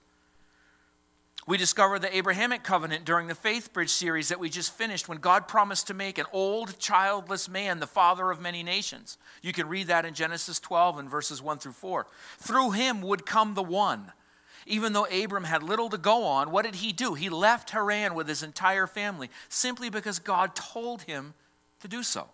We 1.49 1.57
discover 1.57 1.97
the 1.97 2.15
Abrahamic 2.15 2.61
covenant 2.61 3.05
during 3.05 3.25
the 3.25 3.33
Faith 3.33 3.73
Bridge 3.73 3.89
series 3.89 4.29
that 4.29 4.39
we 4.39 4.49
just 4.49 4.71
finished 4.71 5.09
when 5.09 5.17
God 5.17 5.47
promised 5.47 5.87
to 5.87 5.95
make 5.95 6.19
an 6.19 6.27
old, 6.31 6.77
childless 6.77 7.49
man 7.49 7.79
the 7.79 7.87
father 7.87 8.29
of 8.29 8.39
many 8.39 8.61
nations. 8.61 9.17
You 9.41 9.51
can 9.51 9.67
read 9.67 9.87
that 9.87 10.05
in 10.05 10.13
Genesis 10.13 10.59
12 10.59 10.99
and 10.99 11.09
verses 11.09 11.41
1 11.41 11.57
through 11.57 11.71
4. 11.71 12.05
Through 12.37 12.71
him 12.71 13.01
would 13.01 13.25
come 13.25 13.55
the 13.55 13.63
one. 13.63 14.11
Even 14.67 14.93
though 14.93 15.05
Abram 15.05 15.45
had 15.45 15.63
little 15.63 15.89
to 15.89 15.97
go 15.97 16.23
on, 16.23 16.51
what 16.51 16.65
did 16.65 16.75
he 16.75 16.91
do? 16.91 17.15
He 17.15 17.29
left 17.29 17.71
Haran 17.71 18.13
with 18.13 18.27
his 18.27 18.43
entire 18.43 18.85
family 18.85 19.31
simply 19.47 19.89
because 19.89 20.19
God 20.19 20.53
told 20.53 21.01
him 21.01 21.33
to 21.79 21.87
do 21.87 22.03
so. 22.03 22.27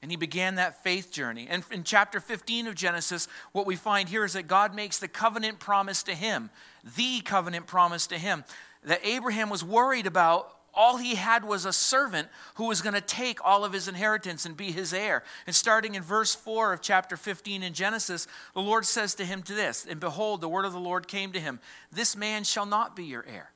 And 0.00 0.12
he 0.12 0.16
began 0.16 0.54
that 0.56 0.82
faith 0.84 1.10
journey. 1.10 1.48
And 1.50 1.64
in 1.72 1.82
chapter 1.82 2.20
15 2.20 2.68
of 2.68 2.76
Genesis, 2.76 3.26
what 3.50 3.66
we 3.66 3.74
find 3.74 4.08
here 4.08 4.24
is 4.24 4.34
that 4.34 4.46
God 4.46 4.74
makes 4.74 4.98
the 4.98 5.08
covenant 5.08 5.58
promise 5.58 6.04
to 6.04 6.14
him, 6.14 6.50
the 6.96 7.20
covenant 7.20 7.66
promise 7.66 8.06
to 8.08 8.18
him, 8.18 8.44
that 8.84 9.00
Abraham 9.04 9.50
was 9.50 9.64
worried 9.64 10.06
about. 10.06 10.54
All 10.74 10.96
he 10.98 11.16
had 11.16 11.44
was 11.44 11.64
a 11.64 11.72
servant 11.72 12.28
who 12.54 12.68
was 12.68 12.82
going 12.82 12.94
to 12.94 13.00
take 13.00 13.44
all 13.44 13.64
of 13.64 13.72
his 13.72 13.88
inheritance 13.88 14.46
and 14.46 14.56
be 14.56 14.70
his 14.70 14.92
heir. 14.92 15.24
And 15.46 15.56
starting 15.56 15.96
in 15.96 16.02
verse 16.02 16.34
4 16.34 16.72
of 16.74 16.80
chapter 16.80 17.16
15 17.16 17.64
in 17.64 17.72
Genesis, 17.72 18.28
the 18.54 18.60
Lord 18.60 18.84
says 18.84 19.14
to 19.16 19.24
him 19.24 19.42
to 19.42 19.54
this 19.54 19.86
And 19.88 19.98
behold, 19.98 20.40
the 20.40 20.48
word 20.48 20.64
of 20.64 20.72
the 20.72 20.78
Lord 20.78 21.08
came 21.08 21.32
to 21.32 21.40
him 21.40 21.58
This 21.90 22.14
man 22.14 22.44
shall 22.44 22.66
not 22.66 22.94
be 22.94 23.04
your 23.04 23.24
heir. 23.26 23.50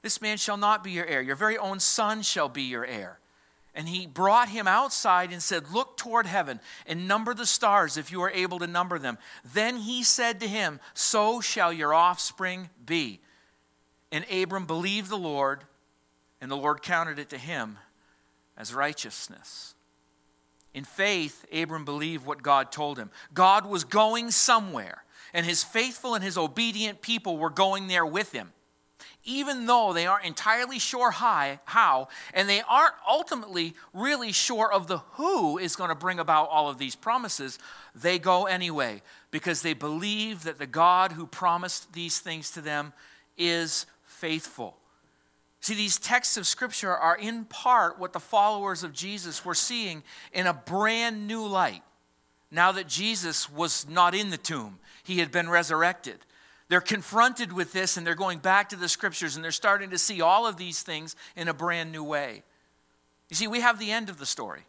This 0.00 0.22
man 0.22 0.38
shall 0.38 0.56
not 0.56 0.84
be 0.84 0.92
your 0.92 1.04
heir. 1.04 1.20
Your 1.20 1.36
very 1.36 1.58
own 1.58 1.80
son 1.80 2.22
shall 2.22 2.48
be 2.48 2.62
your 2.62 2.86
heir. 2.86 3.18
And 3.76 3.86
he 3.86 4.06
brought 4.06 4.48
him 4.48 4.66
outside 4.66 5.30
and 5.30 5.42
said, 5.42 5.70
Look 5.70 5.98
toward 5.98 6.24
heaven 6.24 6.60
and 6.86 7.06
number 7.06 7.34
the 7.34 7.44
stars 7.44 7.98
if 7.98 8.10
you 8.10 8.22
are 8.22 8.30
able 8.30 8.58
to 8.60 8.66
number 8.66 8.98
them. 8.98 9.18
Then 9.52 9.76
he 9.76 10.02
said 10.02 10.40
to 10.40 10.48
him, 10.48 10.80
So 10.94 11.42
shall 11.42 11.74
your 11.74 11.92
offspring 11.92 12.70
be. 12.84 13.20
And 14.10 14.24
Abram 14.32 14.64
believed 14.64 15.10
the 15.10 15.18
Lord, 15.18 15.64
and 16.40 16.50
the 16.50 16.56
Lord 16.56 16.80
counted 16.80 17.18
it 17.18 17.28
to 17.30 17.38
him 17.38 17.76
as 18.56 18.72
righteousness. 18.72 19.74
In 20.72 20.84
faith, 20.84 21.44
Abram 21.52 21.84
believed 21.84 22.24
what 22.24 22.42
God 22.42 22.72
told 22.72 22.98
him. 22.98 23.10
God 23.34 23.66
was 23.66 23.84
going 23.84 24.30
somewhere, 24.30 25.04
and 25.34 25.44
his 25.44 25.62
faithful 25.62 26.14
and 26.14 26.24
his 26.24 26.38
obedient 26.38 27.02
people 27.02 27.36
were 27.36 27.50
going 27.50 27.88
there 27.88 28.06
with 28.06 28.32
him. 28.32 28.52
Even 29.28 29.66
though 29.66 29.92
they 29.92 30.06
aren't 30.06 30.24
entirely 30.24 30.78
sure 30.78 31.10
how, 31.10 32.08
and 32.32 32.48
they 32.48 32.62
aren't 32.62 32.94
ultimately 33.08 33.74
really 33.92 34.30
sure 34.30 34.72
of 34.72 34.86
the 34.86 34.98
who 35.14 35.58
is 35.58 35.74
going 35.74 35.90
to 35.90 35.96
bring 35.96 36.20
about 36.20 36.48
all 36.48 36.70
of 36.70 36.78
these 36.78 36.94
promises, 36.94 37.58
they 37.94 38.20
go 38.20 38.46
anyway 38.46 39.02
because 39.32 39.62
they 39.62 39.74
believe 39.74 40.44
that 40.44 40.58
the 40.58 40.66
God 40.66 41.12
who 41.12 41.26
promised 41.26 41.92
these 41.92 42.20
things 42.20 42.52
to 42.52 42.60
them 42.60 42.92
is 43.36 43.86
faithful. 44.04 44.76
See, 45.60 45.74
these 45.74 45.98
texts 45.98 46.36
of 46.36 46.46
Scripture 46.46 46.94
are 46.94 47.16
in 47.16 47.44
part 47.46 47.98
what 47.98 48.12
the 48.12 48.20
followers 48.20 48.84
of 48.84 48.92
Jesus 48.92 49.44
were 49.44 49.54
seeing 49.54 50.04
in 50.32 50.46
a 50.46 50.54
brand 50.54 51.26
new 51.26 51.44
light. 51.44 51.82
Now 52.52 52.70
that 52.70 52.86
Jesus 52.86 53.50
was 53.50 53.88
not 53.88 54.14
in 54.14 54.30
the 54.30 54.36
tomb, 54.36 54.78
he 55.02 55.18
had 55.18 55.32
been 55.32 55.50
resurrected. 55.50 56.24
They're 56.68 56.80
confronted 56.80 57.52
with 57.52 57.72
this 57.72 57.96
and 57.96 58.06
they're 58.06 58.14
going 58.14 58.38
back 58.38 58.70
to 58.70 58.76
the 58.76 58.88
Scriptures 58.88 59.36
and 59.36 59.44
they're 59.44 59.52
starting 59.52 59.90
to 59.90 59.98
see 59.98 60.20
all 60.20 60.46
of 60.46 60.56
these 60.56 60.82
things 60.82 61.14
in 61.36 61.48
a 61.48 61.54
brand 61.54 61.92
new 61.92 62.02
way. 62.02 62.42
You 63.28 63.36
see, 63.36 63.46
we 63.46 63.60
have 63.60 63.78
the 63.78 63.90
end 63.90 64.08
of 64.08 64.18
the 64.18 64.26
story. 64.26 64.62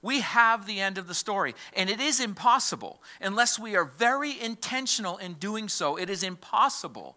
We 0.00 0.20
have 0.20 0.66
the 0.66 0.80
end 0.80 0.96
of 0.96 1.08
the 1.08 1.14
story. 1.14 1.54
And 1.74 1.90
it 1.90 2.00
is 2.00 2.20
impossible, 2.20 3.02
unless 3.20 3.58
we 3.58 3.76
are 3.76 3.84
very 3.84 4.40
intentional 4.40 5.16
in 5.18 5.34
doing 5.34 5.68
so, 5.68 5.96
it 5.96 6.08
is 6.08 6.22
impossible 6.22 7.16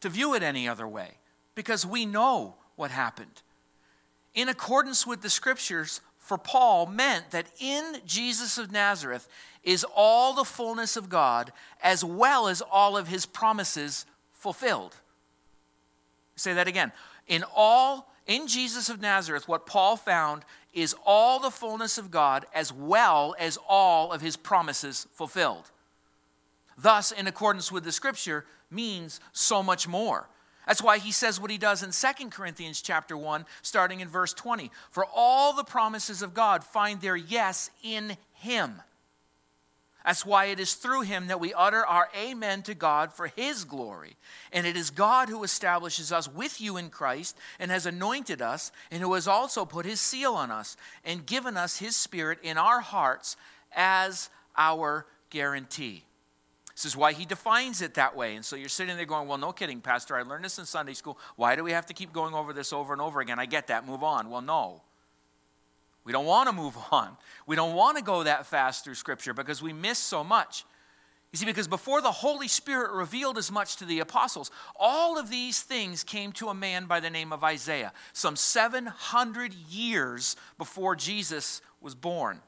to 0.00 0.08
view 0.08 0.34
it 0.34 0.42
any 0.42 0.66
other 0.66 0.88
way 0.88 1.18
because 1.54 1.86
we 1.86 2.06
know 2.06 2.54
what 2.76 2.90
happened. 2.90 3.42
In 4.34 4.48
accordance 4.48 5.06
with 5.06 5.20
the 5.20 5.30
scriptures, 5.30 6.00
for 6.18 6.38
Paul 6.38 6.86
meant 6.86 7.32
that 7.32 7.48
in 7.60 8.00
Jesus 8.06 8.56
of 8.56 8.72
Nazareth 8.72 9.28
is 9.62 9.84
all 9.94 10.34
the 10.34 10.44
fullness 10.44 10.96
of 10.96 11.08
God 11.08 11.52
as 11.82 12.04
well 12.04 12.48
as 12.48 12.62
all 12.62 12.96
of 12.96 13.08
his 13.08 13.26
promises 13.26 14.06
fulfilled. 14.32 14.96
Say 16.36 16.52
that 16.54 16.68
again. 16.68 16.92
In 17.26 17.44
all 17.54 18.12
in 18.26 18.46
Jesus 18.46 18.88
of 18.88 19.00
Nazareth 19.00 19.48
what 19.48 19.66
Paul 19.66 19.96
found 19.96 20.44
is 20.72 20.96
all 21.04 21.38
the 21.38 21.50
fullness 21.50 21.98
of 21.98 22.10
God 22.10 22.46
as 22.54 22.72
well 22.72 23.34
as 23.38 23.58
all 23.68 24.12
of 24.12 24.20
his 24.20 24.36
promises 24.36 25.06
fulfilled. 25.12 25.70
Thus 26.76 27.12
in 27.12 27.26
accordance 27.26 27.70
with 27.70 27.84
the 27.84 27.92
scripture 27.92 28.44
means 28.70 29.20
so 29.32 29.62
much 29.62 29.86
more. 29.86 30.28
That's 30.66 30.82
why 30.82 30.98
he 30.98 31.12
says 31.12 31.40
what 31.40 31.50
he 31.50 31.58
does 31.58 31.82
in 31.82 31.90
2 31.90 32.30
Corinthians 32.30 32.80
chapter 32.80 33.16
1 33.16 33.44
starting 33.62 34.00
in 34.00 34.08
verse 34.08 34.32
20. 34.32 34.70
For 34.90 35.04
all 35.14 35.52
the 35.52 35.64
promises 35.64 36.22
of 36.22 36.34
God 36.34 36.64
find 36.64 37.00
their 37.00 37.16
yes 37.16 37.70
in 37.82 38.16
him. 38.32 38.80
That's 40.04 40.26
why 40.26 40.46
it 40.46 40.58
is 40.58 40.74
through 40.74 41.02
him 41.02 41.28
that 41.28 41.40
we 41.40 41.54
utter 41.54 41.86
our 41.86 42.08
amen 42.16 42.62
to 42.62 42.74
God 42.74 43.12
for 43.12 43.28
his 43.28 43.64
glory. 43.64 44.16
And 44.52 44.66
it 44.66 44.76
is 44.76 44.90
God 44.90 45.28
who 45.28 45.44
establishes 45.44 46.10
us 46.12 46.32
with 46.32 46.60
you 46.60 46.76
in 46.76 46.90
Christ 46.90 47.36
and 47.58 47.70
has 47.70 47.86
anointed 47.86 48.42
us, 48.42 48.72
and 48.90 49.02
who 49.02 49.14
has 49.14 49.28
also 49.28 49.64
put 49.64 49.86
his 49.86 50.00
seal 50.00 50.34
on 50.34 50.50
us 50.50 50.76
and 51.04 51.24
given 51.24 51.56
us 51.56 51.78
his 51.78 51.94
spirit 51.94 52.38
in 52.42 52.58
our 52.58 52.80
hearts 52.80 53.36
as 53.74 54.28
our 54.56 55.06
guarantee. 55.30 56.04
This 56.74 56.84
is 56.86 56.96
why 56.96 57.12
he 57.12 57.24
defines 57.24 57.82
it 57.82 57.94
that 57.94 58.16
way. 58.16 58.34
And 58.34 58.44
so 58.44 58.56
you're 58.56 58.68
sitting 58.68 58.96
there 58.96 59.06
going, 59.06 59.28
Well, 59.28 59.38
no 59.38 59.52
kidding, 59.52 59.80
Pastor. 59.80 60.16
I 60.16 60.22
learned 60.22 60.44
this 60.44 60.58
in 60.58 60.64
Sunday 60.64 60.94
school. 60.94 61.18
Why 61.36 61.54
do 61.54 61.62
we 61.62 61.72
have 61.72 61.86
to 61.86 61.94
keep 61.94 62.12
going 62.12 62.34
over 62.34 62.52
this 62.52 62.72
over 62.72 62.92
and 62.92 63.02
over 63.02 63.20
again? 63.20 63.38
I 63.38 63.46
get 63.46 63.68
that. 63.68 63.86
Move 63.86 64.02
on. 64.02 64.30
Well, 64.30 64.40
no. 64.40 64.82
We 66.04 66.12
don't 66.12 66.26
want 66.26 66.48
to 66.48 66.52
move 66.54 66.76
on. 66.90 67.16
We 67.46 67.56
don't 67.56 67.74
want 67.74 67.98
to 67.98 68.04
go 68.04 68.22
that 68.22 68.46
fast 68.46 68.84
through 68.84 68.94
Scripture 68.94 69.34
because 69.34 69.62
we 69.62 69.72
miss 69.72 69.98
so 69.98 70.24
much. 70.24 70.64
You 71.32 71.38
see, 71.38 71.46
because 71.46 71.68
before 71.68 72.02
the 72.02 72.12
Holy 72.12 72.46
Spirit 72.46 72.92
revealed 72.92 73.38
as 73.38 73.50
much 73.50 73.76
to 73.76 73.86
the 73.86 74.00
apostles, 74.00 74.50
all 74.76 75.18
of 75.18 75.30
these 75.30 75.62
things 75.62 76.04
came 76.04 76.30
to 76.32 76.48
a 76.48 76.54
man 76.54 76.84
by 76.84 77.00
the 77.00 77.08
name 77.08 77.32
of 77.32 77.42
Isaiah, 77.42 77.92
some 78.12 78.36
700 78.36 79.54
years 79.54 80.36
before 80.58 80.94
Jesus 80.94 81.62
was 81.80 81.94
born. 81.94 82.40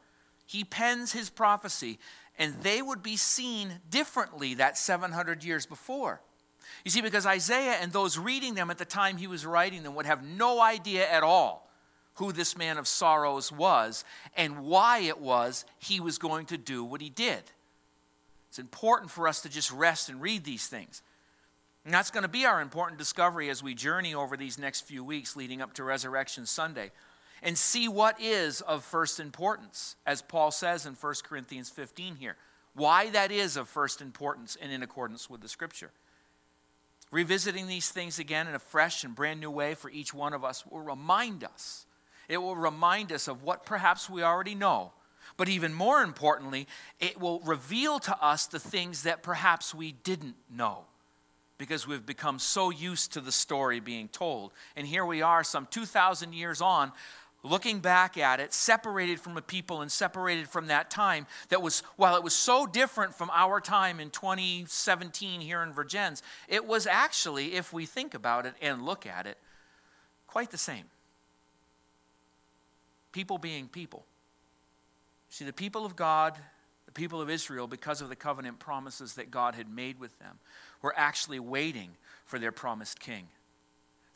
He 0.45 0.65
pens 0.65 1.13
his 1.13 1.31
prophecy 1.31 1.99
and 2.39 2.55
they 2.63 2.83
would 2.83 3.03
be 3.03 3.17
seen 3.17 3.81
differently 3.89 4.55
that 4.55 4.77
700 4.77 5.45
years 5.45 5.65
before. 5.65 6.21
You 6.85 6.91
see, 6.91 7.01
because 7.01 7.25
Isaiah 7.25 7.79
and 7.81 7.91
those 7.91 8.19
reading 8.19 8.55
them 8.55 8.71
at 8.71 8.77
the 8.77 8.85
time 8.85 9.17
he 9.17 9.27
was 9.27 9.47
writing 9.47 9.83
them 9.83 9.95
would 9.95 10.07
have 10.07 10.23
no 10.23 10.61
idea 10.61 11.09
at 11.09 11.23
all 11.23 11.64
who 12.15 12.33
this 12.33 12.57
man 12.57 12.79
of 12.79 12.87
sorrows 12.87 13.51
was 13.51 14.05
and 14.37 14.65
why 14.65 15.01
it 15.01 15.19
was 15.19 15.65
he 15.79 16.01
was 16.01 16.19
going 16.19 16.47
to 16.47 16.59
do 16.59 16.85
what 16.85 17.01
he 17.01 17.11
did. 17.11 17.43
It's 18.49 18.59
important 18.59 19.11
for 19.11 19.27
us 19.27 19.43
to 19.43 19.49
just 19.49 19.73
rest 19.73 20.09
and 20.09 20.21
read 20.21 20.45
these 20.45 20.67
things. 20.69 21.03
And 21.85 21.93
that's 21.93 22.11
going 22.11 22.23
to 22.23 22.29
be 22.29 22.47
our 22.47 22.61
important 22.61 22.99
discovery 22.99 23.51
as 23.51 23.63
we 23.63 23.75
journey 23.75 24.15
over 24.15 24.37
these 24.37 24.59
next 24.59 24.83
few 24.83 25.05
weeks 25.05 25.37
leading 25.37 25.61
up 25.61 25.75
to 25.75 25.85
Resurrection 25.85 26.47
Sunday 26.47 26.93
and 27.43 27.59
see 27.59 27.89
what 27.89 28.19
is 28.21 28.63
of 28.63 28.83
first 28.83 29.21
importance, 29.21 29.97
as 30.07 30.23
Paul 30.23 30.51
says 30.51 30.87
in 30.87 30.95
1 30.95 31.15
Corinthians 31.25 31.69
15 31.69 32.17
here. 32.17 32.37
Why 32.75 33.11
that 33.11 33.31
is 33.31 33.57
of 33.57 33.69
first 33.69 34.01
importance 34.01 34.57
and 34.61 34.73
in 34.73 34.83
accordance 34.83 35.29
with 35.29 35.43
the 35.43 35.49
scripture. 35.49 35.91
Revisiting 37.11 37.67
these 37.67 37.91
things 37.91 38.19
again 38.19 38.49
in 38.49 38.55
a 38.55 38.59
fresh 38.59 39.05
and 39.05 39.15
brand 39.15 39.41
new 39.41 39.51
way 39.51 39.75
for 39.75 39.91
each 39.91 40.15
one 40.15 40.33
of 40.33 40.45
us 40.45 40.65
will 40.67 40.81
remind 40.81 41.45
us. 41.45 41.87
It 42.29 42.39
will 42.39 42.57
remind 42.57 43.13
us 43.13 43.29
of 43.29 43.43
what 43.43 43.67
perhaps 43.67 44.09
we 44.09 44.23
already 44.23 44.55
know. 44.55 44.93
But 45.37 45.49
even 45.49 45.75
more 45.75 46.03
importantly, 46.03 46.69
it 47.01 47.21
will 47.21 47.41
reveal 47.41 47.99
to 48.01 48.23
us 48.23 48.47
the 48.47 48.61
things 48.61 49.03
that 49.03 49.23
perhaps 49.23 49.75
we 49.75 49.93
didn't 49.93 50.37
know 50.51 50.85
because 51.59 51.87
we've 51.87 52.05
become 52.05 52.39
so 52.39 52.71
used 52.71 53.13
to 53.13 53.21
the 53.21 53.33
story 53.33 53.81
being 53.81 54.09
told. 54.09 54.53
And 54.77 54.87
here 54.87 55.05
we 55.05 55.23
are, 55.23 55.45
some 55.45 55.67
2,000 55.71 56.33
years 56.33 56.61
on, 56.61 56.93
looking 57.43 57.81
back 57.81 58.17
at 58.17 58.41
it, 58.41 58.53
separated 58.53 59.21
from 59.21 59.37
a 59.37 59.43
people 59.43 59.81
and 59.81 59.91
separated 59.91 60.49
from 60.49 60.67
that 60.67 60.91
time 60.91 61.27
that 61.51 61.63
was, 61.63 61.81
while 61.97 62.17
it 62.17 62.23
was 62.23 62.35
so 62.35 62.67
different 62.67 63.15
from 63.15 63.31
our 63.33 63.61
time 63.61 64.01
in 64.01 64.11
2017 64.11 65.41
here 65.41 65.63
in 65.63 65.73
Vergennes, 65.73 66.23
it 66.49 66.67
was 66.67 66.87
actually, 66.87 67.55
if 67.55 67.73
we 67.73 67.87
think 67.87 68.15
about 68.15 68.47
it 68.47 68.55
and 68.61 68.85
look 68.85 69.07
at 69.07 69.27
it, 69.27 69.39
quite 70.27 70.51
the 70.51 70.59
same. 70.59 70.85
People 73.15 73.39
being 73.39 73.69
people. 73.69 74.05
See, 75.29 75.45
the 75.45 75.53
people 75.53 75.87
of 75.87 75.95
God, 75.95 76.37
the 76.87 76.93
people 76.93 77.21
of 77.21 77.31
Israel, 77.31 77.69
because 77.69 78.01
of 78.01 78.09
the 78.09 78.17
covenant 78.17 78.59
promises 78.59 79.15
that 79.15 79.31
God 79.31 79.55
had 79.55 79.69
made 79.69 80.01
with 80.01 80.19
them, 80.19 80.41
were 80.83 80.93
actually 80.97 81.39
waiting 81.39 81.91
for 82.25 82.41
their 82.41 82.51
promised 82.51 82.99
king. 82.99 83.29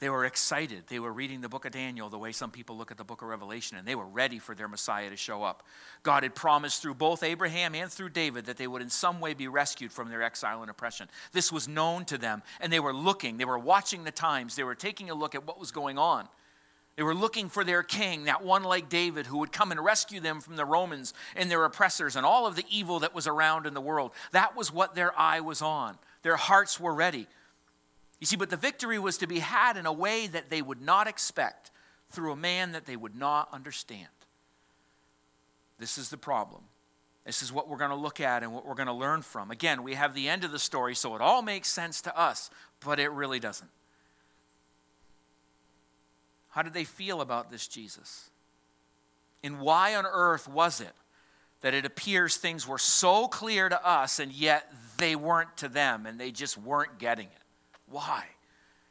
They 0.00 0.11
were 0.11 0.25
excited. 0.25 0.83
They 0.88 0.99
were 0.99 1.12
reading 1.12 1.43
the 1.43 1.49
book 1.49 1.64
of 1.64 1.71
Daniel 1.71 2.09
the 2.09 2.19
way 2.19 2.33
some 2.33 2.50
people 2.50 2.76
look 2.76 2.90
at 2.90 2.97
the 2.97 3.05
book 3.05 3.23
of 3.23 3.28
Revelation, 3.28 3.78
and 3.78 3.87
they 3.87 3.95
were 3.95 4.05
ready 4.05 4.40
for 4.40 4.57
their 4.57 4.67
Messiah 4.67 5.11
to 5.11 5.17
show 5.17 5.45
up. 5.45 5.62
God 6.02 6.25
had 6.25 6.35
promised 6.35 6.83
through 6.83 6.95
both 6.95 7.23
Abraham 7.23 7.76
and 7.76 7.93
through 7.93 8.09
David 8.09 8.47
that 8.47 8.57
they 8.57 8.67
would 8.67 8.83
in 8.83 8.90
some 8.90 9.21
way 9.21 9.33
be 9.33 9.47
rescued 9.47 9.93
from 9.93 10.09
their 10.09 10.25
exile 10.25 10.62
and 10.62 10.71
oppression. 10.73 11.09
This 11.31 11.52
was 11.52 11.69
known 11.69 12.05
to 12.07 12.19
them, 12.19 12.43
and 12.61 12.73
they 12.73 12.81
were 12.81 12.93
looking, 12.93 13.37
they 13.37 13.45
were 13.45 13.61
watching 13.61 14.02
the 14.02 14.11
times, 14.11 14.57
they 14.57 14.64
were 14.64 14.75
taking 14.75 15.09
a 15.09 15.14
look 15.14 15.37
at 15.37 15.47
what 15.47 15.61
was 15.61 15.71
going 15.71 15.99
on. 15.99 16.28
They 16.99 17.05
were 17.05 17.14
looking 17.14 17.49
for 17.49 17.62
their 17.62 17.85
king, 17.85 18.25
that 18.25 18.45
one 18.45 18.64
like 18.64 18.88
David 18.88 19.26
who 19.26 19.38
would 19.38 19.52
come 19.52 19.71
and 19.71 19.78
rescue 19.78 20.19
them 20.19 20.40
from 20.40 20.57
the 20.57 20.64
Romans 20.64 21.14
and 21.37 21.49
their 21.49 21.64
oppressors 21.64 22.17
and 22.17 22.26
all 22.26 22.45
of 22.45 22.57
the 22.57 22.64
evil 22.69 22.99
that 22.99 23.14
was 23.14 23.28
around 23.28 23.67
in 23.67 23.75
the 23.75 23.81
world. 23.81 24.11
That 24.33 24.57
was 24.57 24.73
what 24.73 24.97
their 24.97 25.17
eye 25.17 25.38
was 25.38 25.62
on. 25.62 25.97
Their 26.23 26.35
hearts 26.35 26.81
were 26.81 26.93
ready. 26.93 27.28
You 28.19 28.26
see, 28.26 28.35
but 28.35 28.50
the 28.50 28.57
victory 28.57 28.99
was 28.99 29.17
to 29.19 29.28
be 29.28 29.38
had 29.38 29.76
in 29.76 29.87
a 29.87 29.93
way 29.93 30.26
that 30.26 30.50
they 30.50 30.61
would 30.61 30.83
not 30.83 31.07
expect 31.07 31.71
through 32.11 32.33
a 32.33 32.37
man 32.37 32.73
that 32.73 32.85
they 32.85 32.97
would 32.97 33.14
not 33.14 33.49
understand. 33.52 34.09
This 35.78 35.99
is 35.99 36.11
the 36.11 36.17
problem. 36.17 36.62
This 37.25 37.45
is 37.45 37.52
what 37.52 37.69
we're 37.69 37.76
going 37.76 37.90
to 37.90 37.97
look 37.97 38.21
at 38.21 38.43
and 38.43 38.52
what 38.52 38.67
we're 38.67 38.75
going 38.75 38.88
to 38.88 38.93
learn 38.93 39.23
from. 39.23 39.52
Again, 39.52 39.85
we 39.85 39.95
have 39.95 40.14
the 40.14 40.28
end 40.28 40.43
of 40.43 40.50
the 40.50 40.59
story, 40.59 40.97
so 40.97 41.14
it 41.14 41.21
all 41.21 41.43
makes 41.43 41.69
sense 41.69 42.00
to 42.00 42.19
us, 42.19 42.50
but 42.85 42.99
it 42.99 43.12
really 43.12 43.38
doesn't. 43.38 43.71
How 46.59 46.62
did 46.62 46.75
they 46.75 46.83
feel 46.83 47.21
about 47.21 47.53
this 47.53 47.69
Jesus? 47.69 48.31
And 49.45 49.61
why 49.61 49.95
on 49.95 50.05
earth 50.05 50.49
was 50.49 50.81
it 50.81 50.93
that 51.61 51.73
it 51.73 51.85
appears 51.85 52.37
things 52.37 52.67
were 52.67 52.79
so 52.79 53.29
clear 53.29 53.69
to 53.69 53.87
us 53.87 54.19
and 54.19 54.33
yet 54.33 54.69
they 54.97 55.15
weren't 55.15 55.57
to 55.59 55.69
them 55.69 56.05
and 56.05 56.19
they 56.19 56.33
just 56.33 56.59
weren't 56.59 56.99
getting 56.99 57.27
it? 57.27 57.43
Why? 57.88 58.25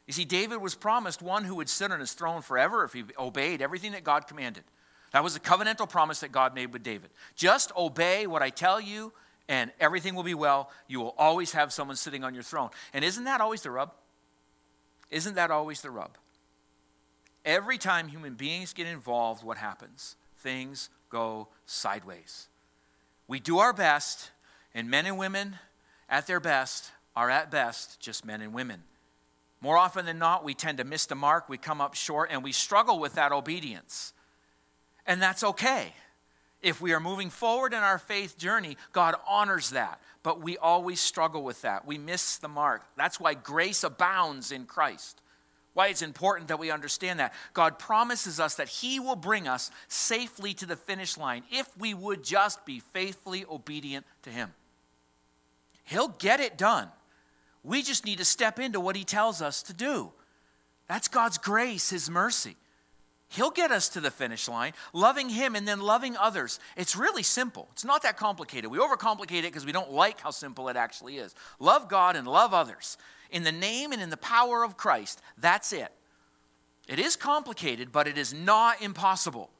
You 0.06 0.14
see, 0.14 0.24
David 0.24 0.62
was 0.62 0.74
promised 0.74 1.20
one 1.20 1.44
who 1.44 1.56
would 1.56 1.68
sit 1.68 1.92
on 1.92 2.00
his 2.00 2.14
throne 2.14 2.40
forever 2.40 2.84
if 2.84 2.94
he 2.94 3.04
obeyed 3.18 3.60
everything 3.60 3.92
that 3.92 4.02
God 4.02 4.26
commanded. 4.26 4.64
That 5.12 5.22
was 5.22 5.36
a 5.36 5.40
covenantal 5.40 5.90
promise 5.90 6.20
that 6.20 6.32
God 6.32 6.54
made 6.54 6.72
with 6.72 6.82
David. 6.82 7.10
Just 7.36 7.70
obey 7.76 8.26
what 8.26 8.40
I 8.40 8.48
tell 8.48 8.80
you, 8.80 9.12
and 9.46 9.70
everything 9.78 10.14
will 10.14 10.22
be 10.22 10.32
well. 10.32 10.70
You 10.86 11.00
will 11.00 11.14
always 11.18 11.52
have 11.52 11.74
someone 11.74 11.96
sitting 11.96 12.24
on 12.24 12.32
your 12.32 12.44
throne. 12.44 12.70
And 12.94 13.04
isn't 13.04 13.24
that 13.24 13.42
always 13.42 13.60
the 13.60 13.70
rub? 13.70 13.92
Isn't 15.10 15.34
that 15.34 15.50
always 15.50 15.82
the 15.82 15.90
rub? 15.90 16.16
Every 17.44 17.78
time 17.78 18.08
human 18.08 18.34
beings 18.34 18.72
get 18.72 18.86
involved, 18.86 19.42
what 19.42 19.58
happens? 19.58 20.16
Things 20.38 20.90
go 21.10 21.48
sideways. 21.66 22.48
We 23.26 23.40
do 23.40 23.58
our 23.58 23.72
best, 23.72 24.30
and 24.74 24.90
men 24.90 25.06
and 25.06 25.18
women 25.18 25.56
at 26.08 26.26
their 26.26 26.40
best 26.40 26.90
are 27.16 27.30
at 27.30 27.50
best 27.50 28.00
just 28.00 28.24
men 28.24 28.40
and 28.40 28.52
women. 28.52 28.82
More 29.60 29.76
often 29.76 30.06
than 30.06 30.18
not, 30.18 30.44
we 30.44 30.54
tend 30.54 30.78
to 30.78 30.84
miss 30.84 31.06
the 31.06 31.14
mark, 31.14 31.48
we 31.48 31.58
come 31.58 31.80
up 31.80 31.94
short, 31.94 32.30
and 32.30 32.44
we 32.44 32.52
struggle 32.52 32.98
with 32.98 33.14
that 33.14 33.32
obedience. 33.32 34.12
And 35.04 35.20
that's 35.20 35.42
okay. 35.42 35.92
If 36.62 36.80
we 36.80 36.92
are 36.92 37.00
moving 37.00 37.30
forward 37.30 37.72
in 37.72 37.80
our 37.80 37.98
faith 37.98 38.36
journey, 38.38 38.76
God 38.92 39.14
honors 39.26 39.70
that. 39.70 40.00
But 40.22 40.40
we 40.40 40.58
always 40.58 41.00
struggle 41.00 41.42
with 41.42 41.62
that. 41.62 41.86
We 41.86 41.98
miss 41.98 42.36
the 42.36 42.48
mark. 42.48 42.82
That's 42.96 43.18
why 43.20 43.34
grace 43.34 43.84
abounds 43.84 44.52
in 44.52 44.66
Christ. 44.66 45.20
Why 45.78 45.86
it's 45.86 46.02
important 46.02 46.48
that 46.48 46.58
we 46.58 46.72
understand 46.72 47.20
that. 47.20 47.32
God 47.54 47.78
promises 47.78 48.40
us 48.40 48.56
that 48.56 48.68
He 48.68 48.98
will 48.98 49.14
bring 49.14 49.46
us 49.46 49.70
safely 49.86 50.52
to 50.54 50.66
the 50.66 50.74
finish 50.74 51.16
line 51.16 51.44
if 51.52 51.68
we 51.78 51.94
would 51.94 52.24
just 52.24 52.66
be 52.66 52.80
faithfully 52.80 53.44
obedient 53.48 54.04
to 54.22 54.30
Him. 54.30 54.52
He'll 55.84 56.08
get 56.08 56.40
it 56.40 56.58
done. 56.58 56.88
We 57.62 57.82
just 57.82 58.04
need 58.04 58.18
to 58.18 58.24
step 58.24 58.58
into 58.58 58.80
what 58.80 58.96
He 58.96 59.04
tells 59.04 59.40
us 59.40 59.62
to 59.62 59.72
do. 59.72 60.10
That's 60.88 61.06
God's 61.06 61.38
grace, 61.38 61.90
His 61.90 62.10
mercy. 62.10 62.56
He'll 63.28 63.52
get 63.52 63.70
us 63.70 63.88
to 63.90 64.00
the 64.00 64.10
finish 64.10 64.48
line, 64.48 64.72
loving 64.92 65.28
Him 65.28 65.54
and 65.54 65.68
then 65.68 65.80
loving 65.80 66.16
others. 66.16 66.58
It's 66.76 66.96
really 66.96 67.22
simple. 67.22 67.68
It's 67.74 67.84
not 67.84 68.02
that 68.02 68.16
complicated. 68.16 68.68
We 68.68 68.78
overcomplicate 68.78 69.38
it 69.38 69.52
because 69.52 69.64
we 69.64 69.70
don't 69.70 69.92
like 69.92 70.20
how 70.22 70.32
simple 70.32 70.68
it 70.70 70.76
actually 70.76 71.18
is. 71.18 71.36
Love 71.60 71.88
God 71.88 72.16
and 72.16 72.26
love 72.26 72.52
others. 72.52 72.98
In 73.30 73.44
the 73.44 73.52
name 73.52 73.92
and 73.92 74.00
in 74.00 74.10
the 74.10 74.16
power 74.16 74.64
of 74.64 74.76
Christ. 74.76 75.20
That's 75.36 75.72
it. 75.72 75.92
It 76.88 76.98
is 76.98 77.16
complicated, 77.16 77.92
but 77.92 78.08
it 78.08 78.16
is 78.16 78.32
not 78.32 78.80
impossible. 78.80 79.50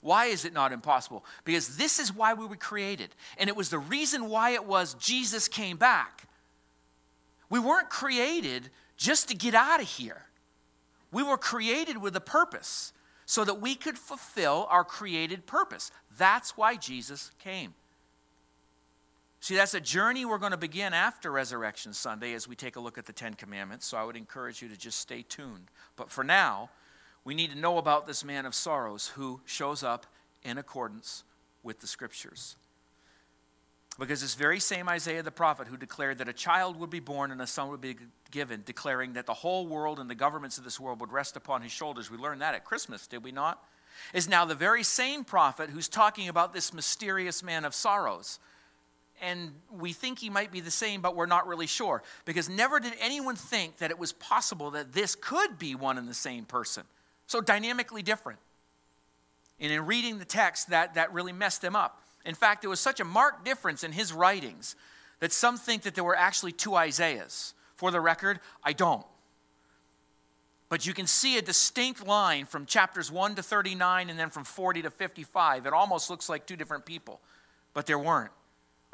Why 0.00 0.26
is 0.26 0.44
it 0.44 0.52
not 0.52 0.72
impossible? 0.72 1.24
Because 1.44 1.76
this 1.76 1.98
is 1.98 2.14
why 2.14 2.34
we 2.34 2.44
were 2.44 2.56
created. 2.56 3.10
And 3.38 3.48
it 3.48 3.56
was 3.56 3.70
the 3.70 3.78
reason 3.78 4.28
why 4.28 4.50
it 4.50 4.66
was 4.66 4.94
Jesus 4.94 5.48
came 5.48 5.76
back. 5.76 6.28
We 7.48 7.58
weren't 7.58 7.88
created 7.88 8.70
just 8.96 9.28
to 9.28 9.34
get 9.34 9.54
out 9.54 9.80
of 9.80 9.88
here. 9.88 10.22
We 11.10 11.22
were 11.22 11.38
created 11.38 11.98
with 11.98 12.16
a 12.16 12.20
purpose 12.20 12.92
so 13.24 13.44
that 13.44 13.60
we 13.60 13.76
could 13.76 13.96
fulfill 13.96 14.66
our 14.68 14.84
created 14.84 15.46
purpose. 15.46 15.90
That's 16.18 16.56
why 16.56 16.76
Jesus 16.76 17.30
came. 17.38 17.74
See, 19.44 19.56
that's 19.56 19.74
a 19.74 19.80
journey 19.80 20.24
we're 20.24 20.38
going 20.38 20.52
to 20.52 20.56
begin 20.56 20.94
after 20.94 21.30
Resurrection 21.30 21.92
Sunday 21.92 22.32
as 22.32 22.48
we 22.48 22.56
take 22.56 22.76
a 22.76 22.80
look 22.80 22.96
at 22.96 23.04
the 23.04 23.12
Ten 23.12 23.34
Commandments. 23.34 23.84
So 23.84 23.98
I 23.98 24.02
would 24.02 24.16
encourage 24.16 24.62
you 24.62 24.70
to 24.70 24.76
just 24.78 24.98
stay 24.98 25.20
tuned. 25.20 25.70
But 25.96 26.08
for 26.08 26.24
now, 26.24 26.70
we 27.24 27.34
need 27.34 27.50
to 27.50 27.58
know 27.58 27.76
about 27.76 28.06
this 28.06 28.24
man 28.24 28.46
of 28.46 28.54
sorrows 28.54 29.08
who 29.08 29.42
shows 29.44 29.82
up 29.82 30.06
in 30.44 30.56
accordance 30.56 31.24
with 31.62 31.80
the 31.80 31.86
scriptures. 31.86 32.56
Because 33.98 34.22
this 34.22 34.34
very 34.34 34.60
same 34.60 34.88
Isaiah 34.88 35.22
the 35.22 35.30
prophet 35.30 35.68
who 35.68 35.76
declared 35.76 36.16
that 36.18 36.28
a 36.30 36.32
child 36.32 36.80
would 36.80 36.88
be 36.88 37.00
born 37.00 37.30
and 37.30 37.42
a 37.42 37.46
son 37.46 37.68
would 37.68 37.82
be 37.82 37.96
given, 38.30 38.62
declaring 38.64 39.12
that 39.12 39.26
the 39.26 39.34
whole 39.34 39.66
world 39.66 40.00
and 40.00 40.08
the 40.08 40.14
governments 40.14 40.56
of 40.56 40.64
this 40.64 40.80
world 40.80 41.00
would 41.02 41.12
rest 41.12 41.36
upon 41.36 41.60
his 41.60 41.70
shoulders. 41.70 42.10
We 42.10 42.16
learned 42.16 42.40
that 42.40 42.54
at 42.54 42.64
Christmas, 42.64 43.06
did 43.06 43.22
we 43.22 43.30
not? 43.30 43.62
Is 44.14 44.26
now 44.26 44.46
the 44.46 44.54
very 44.54 44.82
same 44.82 45.22
prophet 45.22 45.68
who's 45.68 45.86
talking 45.86 46.30
about 46.30 46.54
this 46.54 46.72
mysterious 46.72 47.42
man 47.42 47.66
of 47.66 47.74
sorrows. 47.74 48.38
And 49.22 49.52
we 49.70 49.92
think 49.92 50.18
he 50.18 50.28
might 50.28 50.52
be 50.52 50.60
the 50.60 50.70
same, 50.70 51.00
but 51.00 51.16
we're 51.16 51.26
not 51.26 51.46
really 51.46 51.66
sure. 51.66 52.02
Because 52.24 52.48
never 52.48 52.80
did 52.80 52.92
anyone 53.00 53.36
think 53.36 53.78
that 53.78 53.90
it 53.90 53.98
was 53.98 54.12
possible 54.12 54.72
that 54.72 54.92
this 54.92 55.14
could 55.14 55.58
be 55.58 55.74
one 55.74 55.98
and 55.98 56.08
the 56.08 56.14
same 56.14 56.44
person. 56.44 56.84
So 57.26 57.40
dynamically 57.40 58.02
different. 58.02 58.38
And 59.60 59.72
in 59.72 59.86
reading 59.86 60.18
the 60.18 60.24
text, 60.24 60.70
that, 60.70 60.94
that 60.94 61.12
really 61.12 61.32
messed 61.32 61.62
them 61.62 61.76
up. 61.76 62.02
In 62.24 62.34
fact, 62.34 62.62
there 62.62 62.70
was 62.70 62.80
such 62.80 63.00
a 63.00 63.04
marked 63.04 63.44
difference 63.44 63.84
in 63.84 63.92
his 63.92 64.12
writings 64.12 64.76
that 65.20 65.32
some 65.32 65.56
think 65.56 65.82
that 65.82 65.94
there 65.94 66.04
were 66.04 66.16
actually 66.16 66.52
two 66.52 66.74
Isaiahs. 66.74 67.54
For 67.76 67.90
the 67.90 68.00
record, 68.00 68.40
I 68.62 68.72
don't. 68.72 69.06
But 70.68 70.86
you 70.86 70.94
can 70.94 71.06
see 71.06 71.38
a 71.38 71.42
distinct 71.42 72.06
line 72.06 72.46
from 72.46 72.66
chapters 72.66 73.10
1 73.10 73.36
to 73.36 73.42
39 73.42 74.10
and 74.10 74.18
then 74.18 74.30
from 74.30 74.44
40 74.44 74.82
to 74.82 74.90
55. 74.90 75.66
It 75.66 75.72
almost 75.72 76.10
looks 76.10 76.28
like 76.28 76.46
two 76.46 76.56
different 76.56 76.84
people, 76.84 77.20
but 77.74 77.86
there 77.86 77.98
weren't. 77.98 78.32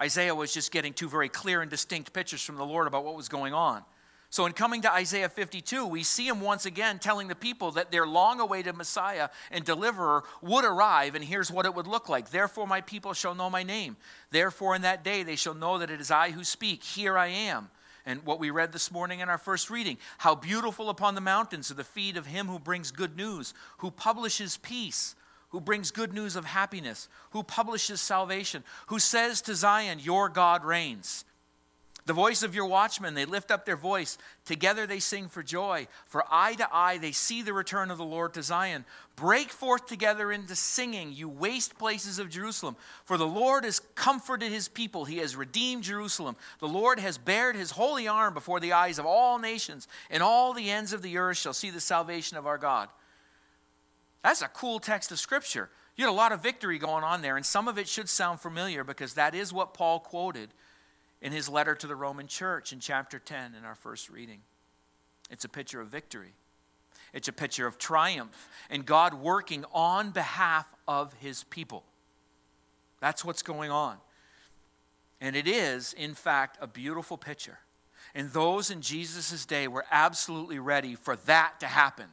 Isaiah 0.00 0.34
was 0.34 0.52
just 0.54 0.72
getting 0.72 0.92
two 0.92 1.08
very 1.08 1.28
clear 1.28 1.60
and 1.60 1.70
distinct 1.70 2.12
pictures 2.12 2.42
from 2.42 2.56
the 2.56 2.64
Lord 2.64 2.86
about 2.86 3.04
what 3.04 3.16
was 3.16 3.28
going 3.28 3.52
on. 3.52 3.84
So, 4.32 4.46
in 4.46 4.52
coming 4.52 4.82
to 4.82 4.92
Isaiah 4.92 5.28
52, 5.28 5.84
we 5.86 6.04
see 6.04 6.28
him 6.28 6.40
once 6.40 6.64
again 6.64 7.00
telling 7.00 7.26
the 7.26 7.34
people 7.34 7.72
that 7.72 7.90
their 7.90 8.06
long 8.06 8.38
awaited 8.38 8.76
Messiah 8.76 9.28
and 9.50 9.64
deliverer 9.64 10.22
would 10.40 10.64
arrive, 10.64 11.16
and 11.16 11.24
here's 11.24 11.50
what 11.50 11.66
it 11.66 11.74
would 11.74 11.88
look 11.88 12.08
like. 12.08 12.30
Therefore, 12.30 12.64
my 12.68 12.80
people 12.80 13.12
shall 13.12 13.34
know 13.34 13.50
my 13.50 13.64
name. 13.64 13.96
Therefore, 14.30 14.76
in 14.76 14.82
that 14.82 15.02
day, 15.02 15.24
they 15.24 15.34
shall 15.34 15.54
know 15.54 15.78
that 15.78 15.90
it 15.90 16.00
is 16.00 16.12
I 16.12 16.30
who 16.30 16.44
speak. 16.44 16.84
Here 16.84 17.18
I 17.18 17.26
am. 17.26 17.70
And 18.06 18.24
what 18.24 18.38
we 18.38 18.50
read 18.50 18.72
this 18.72 18.92
morning 18.92 19.18
in 19.18 19.28
our 19.28 19.36
first 19.36 19.68
reading 19.68 19.98
how 20.18 20.36
beautiful 20.36 20.90
upon 20.90 21.16
the 21.16 21.20
mountains 21.20 21.70
are 21.70 21.74
the 21.74 21.84
feet 21.84 22.16
of 22.16 22.26
him 22.26 22.46
who 22.46 22.60
brings 22.60 22.92
good 22.92 23.16
news, 23.16 23.52
who 23.78 23.90
publishes 23.90 24.56
peace, 24.58 25.16
who 25.50 25.60
brings 25.60 25.90
good 25.90 26.12
news 26.12 26.36
of 26.36 26.44
happiness, 26.44 27.08
who 27.30 27.42
publishes 27.42 28.00
salvation, 28.00 28.64
who 28.86 28.98
says 28.98 29.42
to 29.42 29.54
Zion, 29.54 29.98
Your 30.00 30.28
God 30.28 30.64
reigns. 30.64 31.24
The 32.06 32.14
voice 32.14 32.42
of 32.42 32.54
your 32.54 32.66
watchmen, 32.66 33.14
they 33.14 33.24
lift 33.24 33.50
up 33.50 33.64
their 33.64 33.76
voice. 33.76 34.18
Together 34.44 34.86
they 34.86 34.98
sing 34.98 35.28
for 35.28 35.42
joy. 35.42 35.86
For 36.06 36.24
eye 36.28 36.54
to 36.54 36.68
eye 36.72 36.98
they 36.98 37.12
see 37.12 37.42
the 37.42 37.52
return 37.52 37.90
of 37.90 37.98
the 37.98 38.04
Lord 38.04 38.34
to 38.34 38.42
Zion. 38.42 38.84
Break 39.16 39.50
forth 39.50 39.86
together 39.86 40.32
into 40.32 40.56
singing, 40.56 41.12
you 41.12 41.28
waste 41.28 41.78
places 41.78 42.18
of 42.18 42.30
Jerusalem. 42.30 42.74
For 43.04 43.18
the 43.18 43.26
Lord 43.26 43.64
has 43.64 43.80
comforted 43.94 44.50
his 44.50 44.66
people, 44.66 45.04
he 45.04 45.18
has 45.18 45.36
redeemed 45.36 45.84
Jerusalem. 45.84 46.36
The 46.58 46.68
Lord 46.68 46.98
has 46.98 47.18
bared 47.18 47.54
his 47.54 47.70
holy 47.72 48.08
arm 48.08 48.34
before 48.34 48.60
the 48.60 48.72
eyes 48.72 48.98
of 48.98 49.06
all 49.06 49.38
nations, 49.38 49.86
and 50.10 50.22
all 50.22 50.52
the 50.52 50.70
ends 50.70 50.92
of 50.92 51.02
the 51.02 51.18
earth 51.18 51.36
shall 51.36 51.52
see 51.52 51.70
the 51.70 51.80
salvation 51.80 52.38
of 52.38 52.46
our 52.46 52.58
God. 52.58 52.88
That's 54.22 54.42
a 54.42 54.48
cool 54.48 54.80
text 54.80 55.10
of 55.12 55.18
Scripture. 55.18 55.70
You 55.96 56.06
had 56.06 56.10
a 56.10 56.14
lot 56.14 56.32
of 56.32 56.42
victory 56.42 56.78
going 56.78 57.04
on 57.04 57.22
there, 57.22 57.36
and 57.36 57.44
some 57.44 57.68
of 57.68 57.78
it 57.78 57.88
should 57.88 58.08
sound 58.08 58.40
familiar 58.40 58.84
because 58.84 59.14
that 59.14 59.34
is 59.34 59.52
what 59.52 59.74
Paul 59.74 60.00
quoted 60.00 60.50
in 61.20 61.32
his 61.32 61.48
letter 61.48 61.74
to 61.74 61.86
the 61.86 61.96
Roman 61.96 62.26
church 62.26 62.72
in 62.72 62.80
chapter 62.80 63.18
10 63.18 63.54
in 63.54 63.64
our 63.64 63.74
first 63.74 64.08
reading. 64.08 64.40
It's 65.30 65.44
a 65.44 65.48
picture 65.48 65.80
of 65.80 65.88
victory, 65.88 66.34
it's 67.12 67.28
a 67.28 67.32
picture 67.32 67.66
of 67.66 67.78
triumph 67.78 68.48
and 68.68 68.86
God 68.86 69.14
working 69.14 69.64
on 69.72 70.10
behalf 70.10 70.66
of 70.86 71.12
his 71.14 71.44
people. 71.44 71.84
That's 73.00 73.24
what's 73.24 73.42
going 73.42 73.70
on. 73.70 73.96
And 75.20 75.36
it 75.36 75.46
is, 75.46 75.92
in 75.92 76.14
fact, 76.14 76.58
a 76.60 76.66
beautiful 76.66 77.18
picture. 77.18 77.58
And 78.14 78.30
those 78.30 78.70
in 78.70 78.80
Jesus' 78.80 79.44
day 79.44 79.68
were 79.68 79.84
absolutely 79.90 80.58
ready 80.58 80.94
for 80.94 81.16
that 81.26 81.60
to 81.60 81.66
happen. 81.66 82.06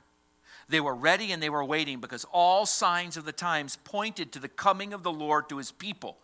They 0.70 0.82
were 0.82 0.96
ready 0.96 1.32
and 1.32 1.42
they 1.42 1.50
were 1.50 1.64
waiting 1.64 2.00
because 2.00 2.26
all 2.32 2.66
signs 2.66 3.16
of 3.16 3.26
the 3.26 3.32
times 3.32 3.78
pointed 3.84 4.32
to 4.34 4.40
the 4.40 4.50
coming 4.50 4.94
of 4.94 5.04
the 5.04 5.12
Lord 5.12 5.48
to 5.50 5.58
his 5.58 5.72
people. 5.72 6.18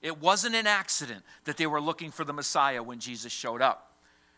It 0.00 0.18
wasn't 0.18 0.54
an 0.54 0.66
accident 0.66 1.22
that 1.44 1.58
they 1.58 1.66
were 1.66 1.80
looking 1.80 2.10
for 2.10 2.24
the 2.24 2.32
Messiah 2.32 2.82
when 2.82 2.98
Jesus 2.98 3.32
showed 3.32 3.60
up. 3.60 3.92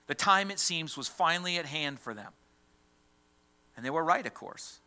The 0.09 0.15
time, 0.15 0.51
it 0.51 0.59
seems, 0.59 0.97
was 0.97 1.07
finally 1.07 1.59
at 1.59 1.67
hand 1.67 2.01
for 2.01 2.13
them. 2.13 2.33
And 3.77 3.87
they 3.87 3.91
were 3.91 4.03
right, 4.03 4.27
of 4.27 4.35
course. 4.35 4.81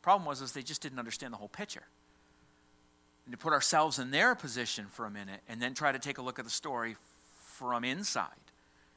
The 0.00 0.02
problem 0.02 0.26
was 0.26 0.42
is 0.42 0.52
they 0.52 0.62
just 0.62 0.82
didn't 0.82 0.98
understand 0.98 1.32
the 1.32 1.38
whole 1.38 1.48
picture. 1.48 1.84
And 3.24 3.32
to 3.32 3.38
put 3.38 3.52
ourselves 3.52 3.98
in 3.98 4.10
their 4.10 4.34
position 4.34 4.86
for 4.90 5.06
a 5.06 5.10
minute 5.10 5.40
and 5.48 5.62
then 5.62 5.74
try 5.74 5.92
to 5.92 5.98
take 5.98 6.18
a 6.18 6.22
look 6.22 6.38
at 6.38 6.44
the 6.44 6.50
story 6.50 6.96
from 7.32 7.84
inside. 7.84 8.30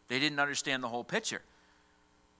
They 0.07 0.19
didn't 0.19 0.39
understand 0.39 0.83
the 0.83 0.87
whole 0.87 1.03
picture. 1.03 1.41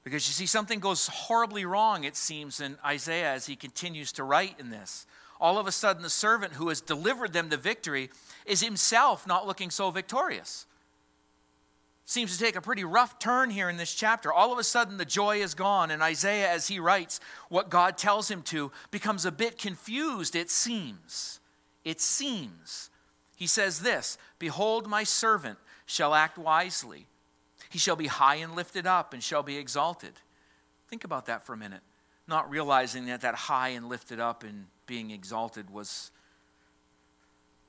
Because 0.03 0.27
you 0.27 0.33
see, 0.33 0.45
something 0.45 0.79
goes 0.79 1.07
horribly 1.07 1.65
wrong, 1.65 2.03
it 2.03 2.15
seems, 2.15 2.61
in 2.61 2.77
Isaiah 2.85 3.33
as 3.33 3.45
he 3.45 3.55
continues 3.55 4.11
to 4.13 4.23
write 4.23 4.55
in 4.59 4.69
this 4.69 5.05
all 5.39 5.57
of 5.57 5.67
a 5.67 5.71
sudden 5.71 6.03
the 6.03 6.09
servant 6.09 6.53
who 6.53 6.69
has 6.69 6.81
delivered 6.81 7.33
them 7.33 7.49
the 7.49 7.57
victory 7.57 8.09
is 8.45 8.61
himself 8.61 9.25
not 9.25 9.47
looking 9.47 9.69
so 9.69 9.89
victorious. 9.89 10.65
Seems 12.05 12.35
to 12.35 12.43
take 12.43 12.55
a 12.55 12.61
pretty 12.61 12.83
rough 12.83 13.19
turn 13.19 13.51
here 13.51 13.69
in 13.69 13.77
this 13.77 13.93
chapter. 13.93 14.33
All 14.33 14.51
of 14.51 14.57
a 14.57 14.63
sudden, 14.63 14.97
the 14.97 15.05
joy 15.05 15.37
is 15.37 15.53
gone, 15.53 15.91
and 15.91 16.01
Isaiah, 16.01 16.49
as 16.49 16.67
he 16.67 16.79
writes 16.79 17.19
what 17.49 17.69
God 17.69 17.99
tells 17.99 18.31
him 18.31 18.41
to, 18.43 18.71
becomes 18.89 19.25
a 19.25 19.31
bit 19.31 19.59
confused, 19.59 20.35
it 20.35 20.49
seems. 20.49 21.39
It 21.85 22.01
seems. 22.01 22.89
He 23.35 23.45
says 23.45 23.81
this 23.81 24.17
Behold, 24.39 24.87
my 24.87 25.03
servant 25.03 25.59
shall 25.85 26.15
act 26.15 26.39
wisely. 26.39 27.05
He 27.69 27.77
shall 27.77 27.95
be 27.95 28.07
high 28.07 28.35
and 28.35 28.55
lifted 28.55 28.87
up 28.87 29.13
and 29.13 29.23
shall 29.23 29.43
be 29.43 29.57
exalted. 29.57 30.13
Think 30.89 31.03
about 31.03 31.27
that 31.27 31.45
for 31.45 31.53
a 31.53 31.57
minute. 31.57 31.81
Not 32.27 32.49
realizing 32.49 33.05
that 33.05 33.21
that 33.21 33.35
high 33.35 33.69
and 33.69 33.87
lifted 33.87 34.19
up 34.19 34.43
and 34.43 34.65
being 34.87 35.11
exalted 35.11 35.69
was 35.69 36.11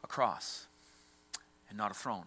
a 0.03 0.07
cross 0.07 0.67
and 1.69 1.77
not 1.77 1.91
a 1.91 1.95
throne. 1.95 2.27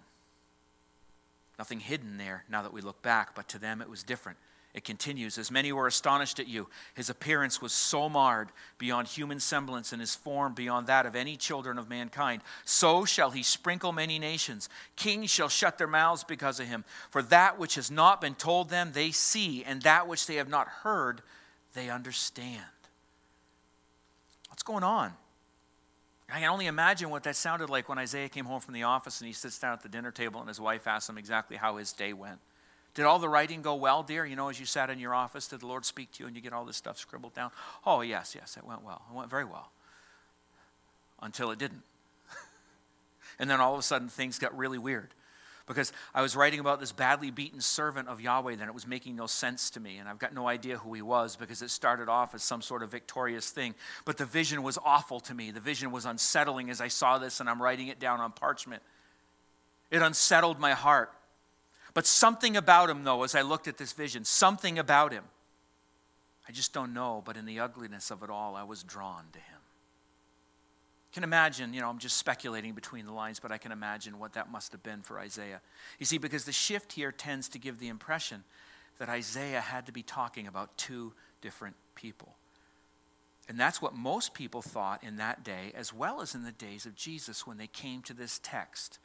Nothing 1.57 1.79
hidden 1.79 2.17
there 2.17 2.45
now 2.49 2.61
that 2.61 2.73
we 2.73 2.81
look 2.81 3.01
back, 3.01 3.35
but 3.35 3.47
to 3.49 3.59
them 3.59 3.81
it 3.81 3.89
was 3.89 4.03
different. 4.03 4.37
It 4.73 4.83
continues 4.83 5.37
As 5.37 5.51
many 5.51 5.71
were 5.71 5.87
astonished 5.87 6.39
at 6.39 6.47
you, 6.47 6.67
his 6.95 7.09
appearance 7.09 7.61
was 7.61 7.73
so 7.73 8.09
marred 8.09 8.49
beyond 8.77 9.07
human 9.07 9.39
semblance, 9.39 9.91
and 9.91 10.01
his 10.01 10.15
form 10.15 10.53
beyond 10.53 10.87
that 10.87 11.05
of 11.05 11.15
any 11.15 11.37
children 11.37 11.77
of 11.77 11.89
mankind. 11.89 12.41
So 12.65 13.05
shall 13.05 13.31
he 13.31 13.43
sprinkle 13.43 13.91
many 13.91 14.17
nations. 14.17 14.69
Kings 14.95 15.29
shall 15.29 15.49
shut 15.49 15.77
their 15.77 15.87
mouths 15.87 16.23
because 16.23 16.59
of 16.59 16.67
him. 16.67 16.85
For 17.11 17.21
that 17.23 17.59
which 17.59 17.75
has 17.75 17.91
not 17.91 18.19
been 18.19 18.35
told 18.35 18.69
them, 18.69 18.91
they 18.93 19.11
see, 19.11 19.63
and 19.63 19.81
that 19.83 20.07
which 20.07 20.25
they 20.25 20.35
have 20.35 20.49
not 20.49 20.67
heard, 20.67 21.21
they 21.75 21.89
understand. 21.89 22.61
What's 24.49 24.63
going 24.63 24.83
on? 24.83 25.13
I 26.29 26.39
can 26.39 26.49
only 26.49 26.65
imagine 26.65 27.11
what 27.11 27.23
that 27.23 27.35
sounded 27.35 27.69
like 27.69 27.89
when 27.89 27.99
Isaiah 27.99 28.29
came 28.29 28.45
home 28.45 28.59
from 28.59 28.73
the 28.73 28.83
office 28.83 29.21
and 29.21 29.27
he 29.27 29.33
sits 29.33 29.59
down 29.59 29.73
at 29.73 29.83
the 29.83 29.89
dinner 29.89 30.09
table 30.09 30.39
and 30.39 30.47
his 30.47 30.59
wife 30.59 30.87
asks 30.87 31.07
him 31.07 31.19
exactly 31.19 31.57
how 31.57 31.77
his 31.77 31.93
day 31.93 32.11
went. 32.11 32.39
Did 32.93 33.05
all 33.05 33.17
the 33.17 33.29
writing 33.29 33.61
go 33.61 33.75
well, 33.75 34.03
dear? 34.03 34.25
You 34.25 34.35
know, 34.35 34.49
as 34.49 34.59
you 34.59 34.65
sat 34.65 34.89
in 34.89 34.99
your 34.99 35.15
office, 35.15 35.47
did 35.47 35.61
the 35.61 35.67
Lord 35.67 35.83
speak 35.83 36.11
to 36.13 36.23
you 36.23 36.27
and 36.27 36.35
you 36.35 36.41
get 36.41 36.53
all 36.53 36.65
this 36.65 36.77
stuff 36.77 36.97
scribbled 36.97 37.33
down? 37.33 37.49
Oh, 37.85 38.01
yes, 38.01 38.35
yes, 38.35 38.55
it 38.55 38.63
went 38.63 38.83
well. 38.83 39.01
It 39.09 39.15
went 39.15 39.29
very 39.29 39.45
well. 39.45 39.71
Until 41.21 41.49
it 41.49 41.57
didn't. 41.57 41.81
and 43.39 43.49
then 43.49 43.59
all 43.59 43.73
of 43.73 43.79
a 43.79 43.83
sudden 43.83 44.09
things 44.09 44.37
got 44.37 44.55
really 44.55 44.77
weird. 44.77 45.09
Because 45.65 45.93
I 46.13 46.21
was 46.21 46.35
writing 46.35 46.59
about 46.59 46.81
this 46.81 46.91
badly 46.91 47.31
beaten 47.31 47.61
servant 47.61 48.09
of 48.09 48.19
Yahweh, 48.19 48.57
then 48.57 48.67
it 48.67 48.73
was 48.73 48.85
making 48.85 49.15
no 49.15 49.27
sense 49.27 49.69
to 49.71 49.79
me. 49.79 49.97
And 49.97 50.09
I've 50.09 50.19
got 50.19 50.33
no 50.33 50.47
idea 50.47 50.77
who 50.77 50.93
he 50.93 51.01
was 51.01 51.37
because 51.37 51.61
it 51.61 51.69
started 51.69 52.09
off 52.09 52.35
as 52.35 52.43
some 52.43 52.61
sort 52.61 52.83
of 52.83 52.91
victorious 52.91 53.49
thing. 53.49 53.73
But 54.03 54.17
the 54.17 54.25
vision 54.25 54.61
was 54.61 54.77
awful 54.83 55.21
to 55.21 55.33
me. 55.33 55.51
The 55.51 55.61
vision 55.61 55.91
was 55.91 56.05
unsettling 56.05 56.69
as 56.69 56.81
I 56.81 56.89
saw 56.89 57.17
this, 57.17 57.39
and 57.39 57.49
I'm 57.49 57.61
writing 57.61 57.87
it 57.87 57.97
down 57.97 58.19
on 58.19 58.33
parchment. 58.33 58.83
It 59.89 60.01
unsettled 60.01 60.59
my 60.59 60.71
heart. 60.71 61.11
But 61.93 62.07
something 62.07 62.57
about 62.57 62.89
him, 62.89 63.03
though, 63.03 63.23
as 63.23 63.35
I 63.35 63.41
looked 63.41 63.67
at 63.67 63.77
this 63.77 63.93
vision, 63.93 64.25
something 64.25 64.79
about 64.79 65.11
him, 65.11 65.23
I 66.47 66.51
just 66.51 66.73
don't 66.73 66.93
know, 66.93 67.21
but 67.23 67.37
in 67.37 67.45
the 67.45 67.59
ugliness 67.59 68.11
of 68.11 68.23
it 68.23 68.29
all, 68.29 68.55
I 68.55 68.63
was 68.63 68.83
drawn 68.83 69.25
to 69.31 69.39
him. 69.39 69.59
I 71.11 71.13
can 71.13 71.23
imagine, 71.23 71.73
you 71.73 71.81
know, 71.81 71.89
I'm 71.89 71.99
just 71.99 72.17
speculating 72.17 72.73
between 72.73 73.05
the 73.05 73.13
lines, 73.13 73.39
but 73.39 73.51
I 73.51 73.59
can 73.59 73.71
imagine 73.71 74.17
what 74.17 74.33
that 74.33 74.51
must 74.51 74.71
have 74.71 74.81
been 74.81 75.03
for 75.03 75.19
Isaiah. 75.19 75.61
You 75.99 76.05
see, 76.05 76.17
because 76.17 76.45
the 76.45 76.51
shift 76.51 76.93
here 76.93 77.11
tends 77.11 77.47
to 77.49 77.59
give 77.59 77.79
the 77.79 77.87
impression 77.87 78.43
that 78.97 79.09
Isaiah 79.09 79.61
had 79.61 79.85
to 79.85 79.91
be 79.91 80.01
talking 80.01 80.47
about 80.47 80.75
two 80.77 81.13
different 81.41 81.75
people. 81.93 82.35
And 83.47 83.59
that's 83.59 83.81
what 83.81 83.95
most 83.95 84.33
people 84.33 84.61
thought 84.61 85.03
in 85.03 85.17
that 85.17 85.43
day, 85.43 85.71
as 85.75 85.93
well 85.93 86.21
as 86.21 86.33
in 86.33 86.43
the 86.43 86.51
days 86.51 86.85
of 86.85 86.95
Jesus 86.95 87.45
when 87.45 87.57
they 87.57 87.67
came 87.67 88.01
to 88.03 88.13
this 88.13 88.39
text. 88.41 88.99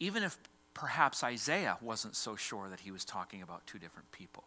Even 0.00 0.22
if 0.22 0.38
perhaps 0.74 1.22
Isaiah 1.22 1.78
wasn't 1.80 2.16
so 2.16 2.36
sure 2.36 2.68
that 2.68 2.80
he 2.80 2.90
was 2.90 3.04
talking 3.04 3.42
about 3.42 3.66
two 3.66 3.78
different 3.78 4.10
people. 4.12 4.44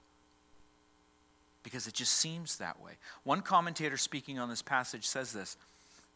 Because 1.64 1.88
it 1.88 1.94
just 1.94 2.14
seems 2.14 2.58
that 2.58 2.82
way. 2.82 2.94
One 3.24 3.42
commentator 3.42 3.98
speaking 3.98 4.38
on 4.38 4.50
this 4.50 4.62
passage 4.62 5.06
says 5.06 5.34
this 5.34 5.58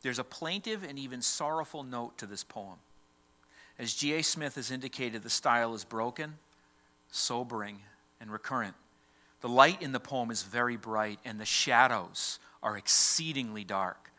there's 0.02 0.20
a 0.20 0.24
plaintive 0.24 0.84
and 0.84 0.98
even 0.98 1.22
sorrowful 1.22 1.84
note 1.84 2.18
to 2.20 2.26
this 2.26 2.44
poem. 2.44 2.78
As 3.78 3.94
G.A. 3.94 4.24
Smith 4.24 4.56
has 4.56 4.72
indicated, 4.72 5.24
the 5.24 5.30
style 5.30 5.74
is 5.74 5.84
broken, 5.84 6.36
sobering, 7.12 7.80
and 8.22 8.32
recurrent. 8.32 8.76
The 9.42 9.50
light 9.50 9.82
in 9.82 9.92
the 9.92 10.00
poem 10.00 10.32
is 10.32 10.44
very 10.44 10.78
bright, 10.78 11.20
and 11.24 11.40
the 11.40 11.46
shadows 11.46 12.40
are 12.62 12.78
exceedingly 12.78 13.64
dark. 13.64 14.12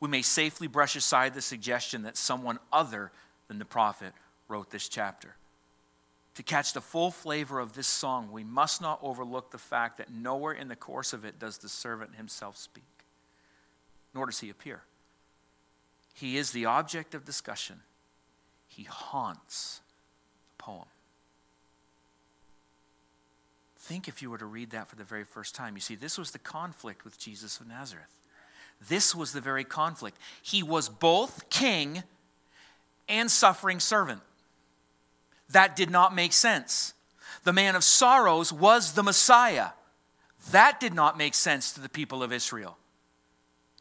We 0.00 0.08
may 0.08 0.22
safely 0.22 0.68
brush 0.68 0.94
aside 0.94 1.34
the 1.34 1.42
suggestion 1.42 2.02
that 2.02 2.16
someone 2.16 2.60
other 2.72 3.10
than 3.48 3.58
the 3.58 3.64
prophet 3.64 4.12
wrote 4.48 4.70
this 4.70 4.88
chapter. 4.88 5.36
To 6.34 6.42
catch 6.42 6.72
the 6.72 6.80
full 6.80 7.10
flavor 7.10 7.58
of 7.58 7.72
this 7.72 7.86
song, 7.86 8.30
we 8.30 8.44
must 8.44 8.80
not 8.80 9.00
overlook 9.02 9.50
the 9.50 9.58
fact 9.58 9.98
that 9.98 10.12
nowhere 10.12 10.52
in 10.52 10.68
the 10.68 10.76
course 10.76 11.12
of 11.12 11.24
it 11.24 11.38
does 11.38 11.58
the 11.58 11.68
servant 11.68 12.14
himself 12.14 12.56
speak, 12.56 12.84
nor 14.14 14.26
does 14.26 14.40
he 14.40 14.48
appear. 14.48 14.82
He 16.14 16.36
is 16.36 16.52
the 16.52 16.64
object 16.64 17.14
of 17.14 17.24
discussion, 17.24 17.80
he 18.66 18.84
haunts 18.84 19.80
the 20.56 20.62
poem. 20.62 20.86
Think 23.78 24.06
if 24.06 24.20
you 24.20 24.30
were 24.30 24.38
to 24.38 24.46
read 24.46 24.70
that 24.70 24.88
for 24.88 24.96
the 24.96 25.04
very 25.04 25.24
first 25.24 25.54
time. 25.54 25.74
You 25.74 25.80
see, 25.80 25.94
this 25.94 26.18
was 26.18 26.32
the 26.32 26.38
conflict 26.38 27.04
with 27.04 27.18
Jesus 27.18 27.58
of 27.58 27.66
Nazareth. 27.66 28.20
This 28.86 29.14
was 29.14 29.32
the 29.32 29.40
very 29.40 29.64
conflict. 29.64 30.18
He 30.42 30.62
was 30.62 30.88
both 30.88 31.48
king 31.48 32.02
and 33.08 33.30
suffering 33.30 33.80
servant. 33.80 34.20
That 35.50 35.76
did 35.76 35.90
not 35.90 36.14
make 36.14 36.32
sense. 36.32 36.94
The 37.44 37.52
man 37.52 37.76
of 37.76 37.84
sorrows 37.84 38.52
was 38.52 38.92
the 38.92 39.02
Messiah. 39.02 39.70
That 40.50 40.80
did 40.80 40.94
not 40.94 41.16
make 41.16 41.34
sense 41.34 41.72
to 41.72 41.80
the 41.80 41.88
people 41.88 42.22
of 42.22 42.32
Israel. 42.32 42.76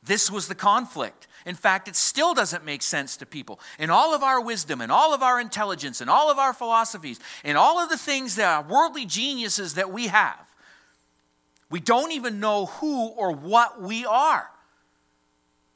This 0.04 0.32
was 0.32 0.48
the 0.48 0.56
conflict. 0.56 1.28
In 1.46 1.56
fact, 1.56 1.88
it 1.88 1.96
still 1.96 2.34
doesn't 2.34 2.66
make 2.66 2.82
sense 2.82 3.18
to 3.18 3.26
people. 3.26 3.60
In 3.80 3.90
all 3.90 4.14
of 4.14 4.24
our 4.24 4.42
wisdom, 4.42 4.82
in 4.82 4.92
all 4.92 5.14
of 5.14 5.24
our 5.24 5.40
intelligence, 5.40 6.02
in 6.02 6.10
all 6.10 6.30
of 6.30 6.38
our 6.38 6.54
philosophies, 6.54 7.20
in 7.44 7.56
all 7.56 7.80
of 7.80 7.90
the 7.90 7.98
things 7.98 8.36
that 8.36 8.48
are 8.48 8.70
worldly 8.70 9.06
geniuses 9.06 9.76
that 9.76 9.92
we 9.92 10.08
have, 10.08 10.46
we 11.70 11.80
don't 11.80 12.12
even 12.12 12.40
know 12.40 12.68
who 12.68 13.08
or 13.08 13.32
what 13.32 13.82
we 13.82 14.06
are. 14.06 14.50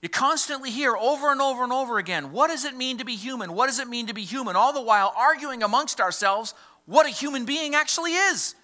You 0.01 0.09
constantly 0.09 0.71
hear 0.71 0.95
over 0.97 1.31
and 1.31 1.41
over 1.41 1.63
and 1.63 1.71
over 1.71 1.99
again 1.99 2.31
what 2.31 2.47
does 2.47 2.65
it 2.65 2.75
mean 2.75 2.97
to 2.97 3.05
be 3.05 3.15
human? 3.15 3.53
What 3.53 3.67
does 3.67 3.79
it 3.79 3.87
mean 3.87 4.07
to 4.07 4.13
be 4.13 4.23
human? 4.23 4.55
All 4.55 4.73
the 4.73 4.81
while 4.81 5.13
arguing 5.15 5.63
amongst 5.63 6.01
ourselves 6.01 6.53
what 6.85 7.05
a 7.05 7.09
human 7.09 7.45
being 7.45 7.75
actually 7.75 8.13
is. 8.13 8.55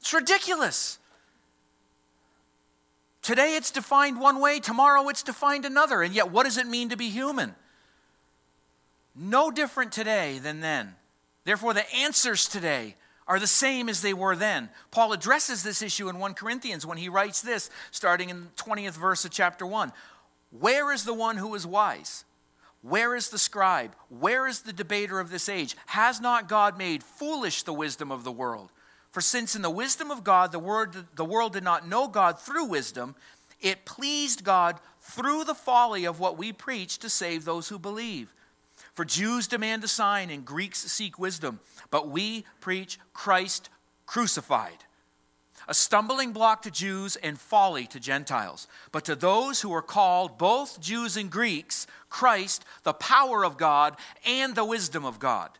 It's 0.00 0.12
ridiculous. 0.12 0.98
Today 3.22 3.56
it's 3.56 3.70
defined 3.70 4.20
one 4.20 4.40
way, 4.40 4.60
tomorrow 4.60 5.08
it's 5.08 5.22
defined 5.22 5.64
another. 5.64 6.02
And 6.02 6.14
yet, 6.14 6.30
what 6.30 6.44
does 6.44 6.56
it 6.56 6.66
mean 6.66 6.90
to 6.90 6.96
be 6.96 7.08
human? 7.08 7.54
No 9.14 9.50
different 9.50 9.92
today 9.92 10.38
than 10.38 10.60
then. 10.60 10.94
Therefore, 11.44 11.74
the 11.74 11.90
answers 11.94 12.48
today 12.48 12.94
are 13.28 13.38
the 13.38 13.46
same 13.46 13.88
as 13.88 14.00
they 14.00 14.14
were 14.14 14.34
then. 14.34 14.70
Paul 14.90 15.12
addresses 15.12 15.62
this 15.62 15.82
issue 15.82 16.08
in 16.08 16.18
1 16.18 16.34
Corinthians 16.34 16.86
when 16.86 16.98
he 16.98 17.10
writes 17.10 17.42
this, 17.42 17.70
starting 17.90 18.30
in 18.30 18.44
the 18.44 18.62
20th 18.62 18.96
verse 18.96 19.24
of 19.24 19.30
chapter 19.30 19.66
1. 19.66 19.92
Where 20.50 20.92
is 20.92 21.04
the 21.04 21.14
one 21.14 21.36
who 21.36 21.54
is 21.54 21.66
wise? 21.66 22.24
Where 22.80 23.14
is 23.14 23.28
the 23.28 23.38
scribe? 23.38 23.94
Where 24.08 24.46
is 24.46 24.62
the 24.62 24.72
debater 24.72 25.20
of 25.20 25.30
this 25.30 25.48
age? 25.48 25.76
Has 25.86 26.20
not 26.20 26.48
God 26.48 26.78
made 26.78 27.02
foolish 27.02 27.62
the 27.64 27.72
wisdom 27.72 28.10
of 28.10 28.24
the 28.24 28.32
world? 28.32 28.72
For 29.10 29.20
since 29.20 29.54
in 29.54 29.62
the 29.62 29.70
wisdom 29.70 30.10
of 30.10 30.24
God 30.24 30.52
the, 30.52 31.04
the 31.14 31.24
world 31.24 31.52
did 31.52 31.64
not 31.64 31.88
know 31.88 32.08
God 32.08 32.40
through 32.40 32.66
wisdom, 32.66 33.14
it 33.60 33.84
pleased 33.84 34.44
God 34.44 34.78
through 35.00 35.44
the 35.44 35.54
folly 35.54 36.04
of 36.04 36.20
what 36.20 36.38
we 36.38 36.52
preach 36.52 36.98
to 36.98 37.10
save 37.10 37.44
those 37.44 37.68
who 37.68 37.78
believe. 37.78 38.32
For 38.98 39.04
Jews 39.04 39.46
demand 39.46 39.84
a 39.84 39.86
sign 39.86 40.28
and 40.28 40.44
Greeks 40.44 40.80
seek 40.80 41.20
wisdom, 41.20 41.60
but 41.88 42.08
we 42.08 42.44
preach 42.58 42.98
Christ 43.12 43.70
crucified. 44.06 44.78
A 45.68 45.72
stumbling 45.74 46.32
block 46.32 46.62
to 46.62 46.70
Jews 46.72 47.14
and 47.14 47.38
folly 47.38 47.86
to 47.86 48.00
Gentiles. 48.00 48.66
But 48.90 49.04
to 49.04 49.14
those 49.14 49.60
who 49.60 49.72
are 49.72 49.82
called, 49.82 50.36
both 50.36 50.80
Jews 50.80 51.16
and 51.16 51.30
Greeks, 51.30 51.86
Christ, 52.08 52.64
the 52.82 52.92
power 52.92 53.44
of 53.44 53.56
God 53.56 53.94
and 54.26 54.56
the 54.56 54.64
wisdom 54.64 55.04
of 55.04 55.20
God. 55.20 55.50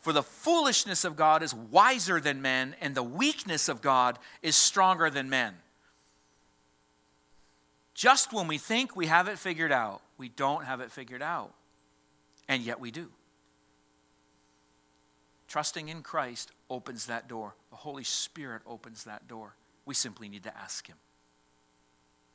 For 0.00 0.12
the 0.12 0.24
foolishness 0.24 1.04
of 1.04 1.14
God 1.14 1.44
is 1.44 1.54
wiser 1.54 2.18
than 2.18 2.42
men, 2.42 2.74
and 2.80 2.96
the 2.96 3.02
weakness 3.04 3.68
of 3.68 3.80
God 3.80 4.18
is 4.42 4.56
stronger 4.56 5.08
than 5.08 5.30
men. 5.30 5.54
Just 7.94 8.32
when 8.32 8.48
we 8.48 8.58
think 8.58 8.96
we 8.96 9.06
have 9.06 9.28
it 9.28 9.38
figured 9.38 9.70
out, 9.70 10.02
we 10.18 10.28
don't 10.28 10.64
have 10.64 10.80
it 10.80 10.90
figured 10.90 11.22
out. 11.22 11.52
And 12.48 12.62
yet 12.62 12.80
we 12.80 12.90
do. 12.90 13.10
Trusting 15.48 15.88
in 15.88 16.02
Christ 16.02 16.50
opens 16.68 17.06
that 17.06 17.28
door. 17.28 17.54
The 17.70 17.76
Holy 17.76 18.04
Spirit 18.04 18.62
opens 18.66 19.04
that 19.04 19.28
door. 19.28 19.54
We 19.84 19.94
simply 19.94 20.28
need 20.28 20.42
to 20.44 20.56
ask 20.56 20.86
Him. 20.86 20.96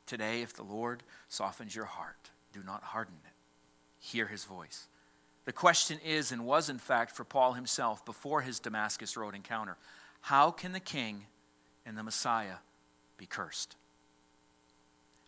Today, 0.06 0.42
if 0.42 0.54
the 0.54 0.62
Lord 0.62 1.02
softens 1.28 1.74
your 1.74 1.84
heart, 1.84 2.30
do 2.52 2.62
not 2.64 2.82
harden 2.82 3.14
it. 3.24 3.32
Hear 3.98 4.26
His 4.26 4.44
voice. 4.44 4.88
The 5.44 5.52
question 5.52 5.98
is, 6.04 6.32
and 6.32 6.46
was 6.46 6.68
in 6.68 6.78
fact 6.78 7.16
for 7.16 7.24
Paul 7.24 7.54
himself 7.54 8.04
before 8.04 8.42
his 8.42 8.60
Damascus 8.60 9.16
Road 9.16 9.34
encounter 9.34 9.76
how 10.20 10.52
can 10.52 10.70
the 10.70 10.80
king 10.80 11.26
and 11.84 11.98
the 11.98 12.04
Messiah 12.04 12.58
be 13.16 13.26
cursed? 13.26 13.76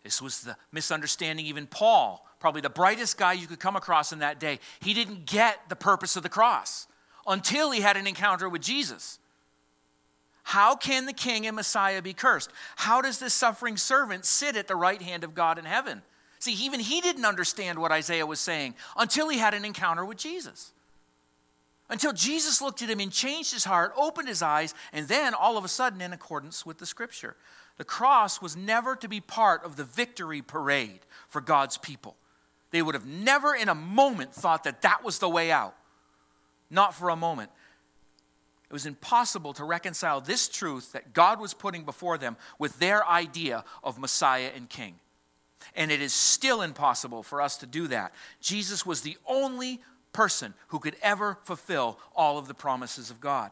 This 0.04 0.22
was 0.22 0.42
the 0.42 0.56
misunderstanding, 0.70 1.46
even 1.46 1.66
Paul, 1.66 2.24
probably 2.38 2.60
the 2.60 2.70
brightest 2.70 3.18
guy 3.18 3.32
you 3.32 3.46
could 3.46 3.58
come 3.58 3.74
across 3.74 4.12
in 4.12 4.20
that 4.20 4.38
day. 4.38 4.60
He 4.80 4.94
didn't 4.94 5.24
get 5.26 5.58
the 5.68 5.76
purpose 5.76 6.14
of 6.14 6.22
the 6.22 6.28
cross 6.28 6.86
until 7.26 7.70
he 7.70 7.80
had 7.80 7.96
an 7.96 8.06
encounter 8.06 8.48
with 8.48 8.60
Jesus. 8.62 9.18
How 10.42 10.76
can 10.76 11.06
the 11.06 11.14
king 11.14 11.46
and 11.46 11.56
Messiah 11.56 12.02
be 12.02 12.12
cursed? 12.12 12.50
How 12.76 13.00
does 13.00 13.18
this 13.18 13.32
suffering 13.32 13.78
servant 13.78 14.26
sit 14.26 14.56
at 14.56 14.68
the 14.68 14.76
right 14.76 15.00
hand 15.00 15.24
of 15.24 15.34
God 15.34 15.58
in 15.58 15.64
heaven? 15.64 16.02
See, 16.38 16.52
even 16.52 16.80
he 16.80 17.00
didn't 17.00 17.24
understand 17.24 17.78
what 17.78 17.90
Isaiah 17.90 18.26
was 18.26 18.40
saying 18.40 18.74
until 18.98 19.30
he 19.30 19.38
had 19.38 19.54
an 19.54 19.64
encounter 19.64 20.04
with 20.04 20.18
Jesus. 20.18 20.74
until 21.88 22.12
Jesus 22.12 22.62
looked 22.62 22.82
at 22.82 22.90
him 22.90 23.00
and 23.00 23.12
changed 23.12 23.52
his 23.52 23.64
heart, 23.64 23.92
opened 23.96 24.28
his 24.28 24.42
eyes, 24.42 24.74
and 24.92 25.06
then 25.06 25.34
all 25.34 25.56
of 25.56 25.64
a 25.64 25.68
sudden, 25.68 26.00
in 26.00 26.12
accordance 26.12 26.64
with 26.64 26.78
the 26.78 26.86
scripture. 26.86 27.36
The 27.76 27.84
cross 27.84 28.40
was 28.40 28.56
never 28.56 28.94
to 28.96 29.08
be 29.08 29.20
part 29.20 29.64
of 29.64 29.76
the 29.76 29.84
victory 29.84 30.42
parade 30.42 31.00
for 31.28 31.40
God's 31.40 31.76
people. 31.78 32.16
They 32.70 32.82
would 32.82 32.94
have 32.94 33.06
never 33.06 33.54
in 33.54 33.68
a 33.68 33.74
moment 33.74 34.34
thought 34.34 34.64
that 34.64 34.82
that 34.82 35.04
was 35.04 35.18
the 35.18 35.28
way 35.28 35.50
out. 35.50 35.76
Not 36.70 36.94
for 36.94 37.08
a 37.08 37.16
moment. 37.16 37.50
It 38.68 38.72
was 38.72 38.86
impossible 38.86 39.52
to 39.54 39.64
reconcile 39.64 40.20
this 40.20 40.48
truth 40.48 40.92
that 40.92 41.12
God 41.12 41.40
was 41.40 41.54
putting 41.54 41.84
before 41.84 42.18
them 42.18 42.36
with 42.58 42.78
their 42.78 43.06
idea 43.06 43.64
of 43.82 43.98
Messiah 43.98 44.50
and 44.54 44.68
King. 44.68 44.96
And 45.76 45.90
it 45.90 46.00
is 46.00 46.12
still 46.12 46.62
impossible 46.62 47.22
for 47.22 47.40
us 47.40 47.56
to 47.58 47.66
do 47.66 47.86
that. 47.88 48.12
Jesus 48.40 48.84
was 48.84 49.00
the 49.02 49.16
only 49.26 49.80
person 50.12 50.54
who 50.68 50.78
could 50.78 50.96
ever 51.02 51.38
fulfill 51.44 51.98
all 52.14 52.38
of 52.38 52.48
the 52.48 52.54
promises 52.54 53.10
of 53.10 53.20
God. 53.20 53.50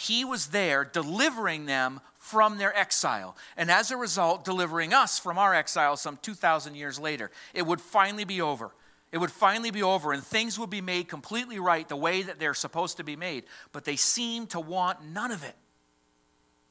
He 0.00 0.24
was 0.24 0.46
there 0.46 0.82
delivering 0.82 1.66
them 1.66 2.00
from 2.16 2.56
their 2.56 2.74
exile, 2.74 3.36
and 3.54 3.70
as 3.70 3.90
a 3.90 3.98
result, 3.98 4.46
delivering 4.46 4.94
us 4.94 5.18
from 5.18 5.36
our 5.36 5.54
exile 5.54 5.94
some 5.98 6.18
2,000 6.22 6.74
years 6.74 6.98
later. 6.98 7.30
It 7.52 7.66
would 7.66 7.82
finally 7.82 8.24
be 8.24 8.40
over. 8.40 8.70
It 9.12 9.18
would 9.18 9.30
finally 9.30 9.70
be 9.70 9.82
over, 9.82 10.12
and 10.12 10.22
things 10.22 10.58
would 10.58 10.70
be 10.70 10.80
made 10.80 11.08
completely 11.08 11.58
right 11.58 11.86
the 11.86 11.96
way 11.96 12.22
that 12.22 12.38
they're 12.38 12.54
supposed 12.54 12.96
to 12.96 13.04
be 13.04 13.14
made. 13.14 13.44
But 13.72 13.84
they 13.84 13.96
seem 13.96 14.46
to 14.48 14.60
want 14.60 15.04
none 15.04 15.32
of 15.32 15.44
it. 15.44 15.54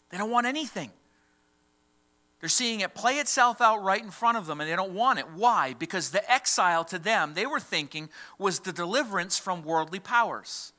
They 0.09 0.17
don't 0.17 0.31
want 0.31 0.47
anything. 0.47 0.89
They're 2.39 2.49
seeing 2.49 2.79
it 2.79 2.95
play 2.95 3.15
itself 3.15 3.61
out 3.61 3.83
right 3.83 4.01
in 4.01 4.09
front 4.09 4.37
of 4.37 4.47
them 4.47 4.59
and 4.59 4.67
they 4.67 4.75
don't 4.75 4.93
want 4.93 5.19
it. 5.19 5.29
Why? 5.35 5.75
Because 5.77 6.09
the 6.09 6.31
exile 6.31 6.85
to 6.85 6.97
them, 6.97 7.33
they 7.33 7.45
were 7.45 7.59
thinking, 7.59 8.09
was 8.39 8.61
the 8.61 8.71
deliverance 8.71 9.37
from 9.37 9.61
worldly 9.61 9.99
powers. 9.99 10.71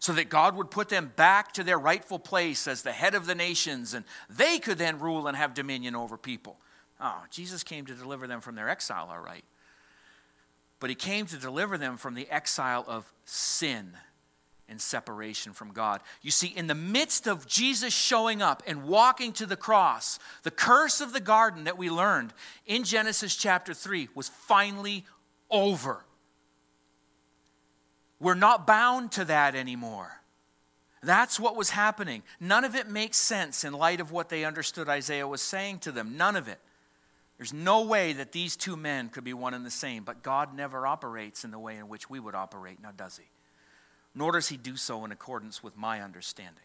So 0.00 0.12
that 0.12 0.28
God 0.28 0.56
would 0.56 0.70
put 0.70 0.88
them 0.88 1.12
back 1.16 1.52
to 1.54 1.64
their 1.64 1.78
rightful 1.78 2.20
place 2.20 2.68
as 2.68 2.82
the 2.82 2.92
head 2.92 3.14
of 3.14 3.26
the 3.26 3.34
nations 3.34 3.94
and 3.94 4.04
they 4.30 4.58
could 4.58 4.78
then 4.78 5.00
rule 5.00 5.26
and 5.26 5.36
have 5.36 5.54
dominion 5.54 5.96
over 5.96 6.16
people. 6.16 6.56
Oh, 7.00 7.22
Jesus 7.30 7.64
came 7.64 7.86
to 7.86 7.94
deliver 7.94 8.26
them 8.26 8.40
from 8.40 8.54
their 8.54 8.68
exile, 8.68 9.08
all 9.10 9.18
right. 9.18 9.44
But 10.80 10.90
he 10.90 10.96
came 10.96 11.26
to 11.26 11.36
deliver 11.36 11.76
them 11.78 11.96
from 11.96 12.14
the 12.14 12.28
exile 12.30 12.84
of 12.86 13.12
sin 13.24 13.96
and 14.68 14.80
separation 14.80 15.52
from 15.52 15.72
God. 15.72 16.02
You 16.22 16.30
see, 16.30 16.48
in 16.48 16.66
the 16.66 16.74
midst 16.74 17.26
of 17.26 17.46
Jesus 17.46 17.94
showing 17.94 18.42
up 18.42 18.62
and 18.66 18.84
walking 18.84 19.32
to 19.34 19.46
the 19.46 19.56
cross, 19.56 20.18
the 20.42 20.50
curse 20.50 21.00
of 21.00 21.12
the 21.12 21.20
garden 21.20 21.64
that 21.64 21.78
we 21.78 21.90
learned 21.90 22.34
in 22.66 22.84
Genesis 22.84 23.34
chapter 23.34 23.72
3 23.72 24.08
was 24.14 24.28
finally 24.28 25.04
over. 25.50 26.04
We're 28.20 28.34
not 28.34 28.66
bound 28.66 29.12
to 29.12 29.24
that 29.26 29.54
anymore. 29.54 30.20
That's 31.02 31.38
what 31.38 31.56
was 31.56 31.70
happening. 31.70 32.22
None 32.40 32.64
of 32.64 32.74
it 32.74 32.88
makes 32.88 33.16
sense 33.16 33.62
in 33.62 33.72
light 33.72 34.00
of 34.00 34.10
what 34.10 34.28
they 34.28 34.44
understood 34.44 34.88
Isaiah 34.88 35.28
was 35.28 35.40
saying 35.40 35.80
to 35.80 35.92
them. 35.92 36.16
None 36.16 36.34
of 36.34 36.48
it. 36.48 36.58
There's 37.36 37.52
no 37.52 37.84
way 37.84 38.12
that 38.14 38.32
these 38.32 38.56
two 38.56 38.76
men 38.76 39.10
could 39.10 39.22
be 39.22 39.32
one 39.32 39.54
and 39.54 39.64
the 39.64 39.70
same, 39.70 40.02
but 40.02 40.24
God 40.24 40.54
never 40.54 40.86
operates 40.86 41.44
in 41.44 41.52
the 41.52 41.58
way 41.58 41.76
in 41.76 41.88
which 41.88 42.10
we 42.10 42.18
would 42.18 42.34
operate, 42.34 42.82
now 42.82 42.90
does 42.90 43.16
he? 43.16 43.26
nor 44.18 44.32
does 44.32 44.48
he 44.48 44.56
do 44.56 44.76
so 44.76 45.04
in 45.04 45.12
accordance 45.12 45.62
with 45.62 45.76
my 45.76 46.02
understanding. 46.02 46.64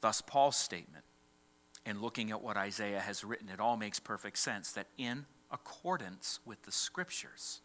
Thus, 0.00 0.20
Paul's 0.20 0.56
statement, 0.56 1.04
and 1.84 2.00
looking 2.00 2.30
at 2.30 2.40
what 2.40 2.56
Isaiah 2.56 3.00
has 3.00 3.24
written, 3.24 3.48
it 3.48 3.58
all 3.58 3.76
makes 3.76 3.98
perfect 3.98 4.38
sense 4.38 4.72
that 4.72 4.86
in 4.96 5.26
accordance 5.50 6.38
with 6.44 6.62
the 6.62 6.72
scriptures, 6.72 7.60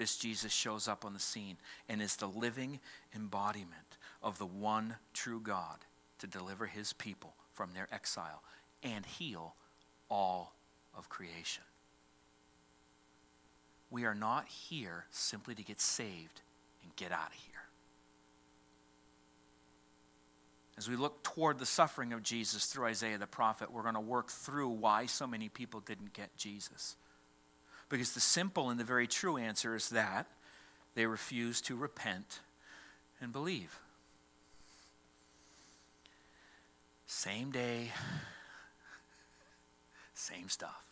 this 0.00 0.16
Jesus 0.16 0.50
shows 0.50 0.88
up 0.88 1.04
on 1.04 1.12
the 1.12 1.20
scene 1.20 1.58
and 1.86 2.00
is 2.00 2.16
the 2.16 2.26
living 2.26 2.80
embodiment 3.14 3.98
of 4.22 4.38
the 4.38 4.46
one 4.46 4.96
true 5.12 5.40
God 5.40 5.76
to 6.20 6.26
deliver 6.26 6.64
his 6.64 6.94
people 6.94 7.34
from 7.52 7.74
their 7.74 7.86
exile 7.92 8.42
and 8.82 9.04
heal 9.04 9.56
all 10.08 10.54
of 10.96 11.10
creation. 11.10 11.64
We 13.90 14.06
are 14.06 14.14
not 14.14 14.48
here 14.48 15.04
simply 15.10 15.54
to 15.54 15.62
get 15.62 15.82
saved 15.82 16.40
and 16.82 16.96
get 16.96 17.12
out 17.12 17.28
of 17.28 17.34
here. 17.34 17.60
As 20.78 20.88
we 20.88 20.96
look 20.96 21.22
toward 21.22 21.58
the 21.58 21.66
suffering 21.66 22.14
of 22.14 22.22
Jesus 22.22 22.64
through 22.64 22.86
Isaiah 22.86 23.18
the 23.18 23.26
prophet, 23.26 23.70
we're 23.70 23.82
going 23.82 23.92
to 23.92 24.00
work 24.00 24.30
through 24.30 24.70
why 24.70 25.04
so 25.04 25.26
many 25.26 25.50
people 25.50 25.80
didn't 25.80 26.14
get 26.14 26.34
Jesus. 26.38 26.96
Because 27.90 28.12
the 28.12 28.20
simple 28.20 28.70
and 28.70 28.80
the 28.80 28.84
very 28.84 29.06
true 29.06 29.36
answer 29.36 29.74
is 29.76 29.90
that 29.90 30.26
they 30.94 31.04
refuse 31.04 31.60
to 31.62 31.76
repent 31.76 32.40
and 33.20 33.32
believe. 33.32 33.78
Same 37.06 37.50
day, 37.50 37.90
same 40.14 40.48
stuff 40.48 40.90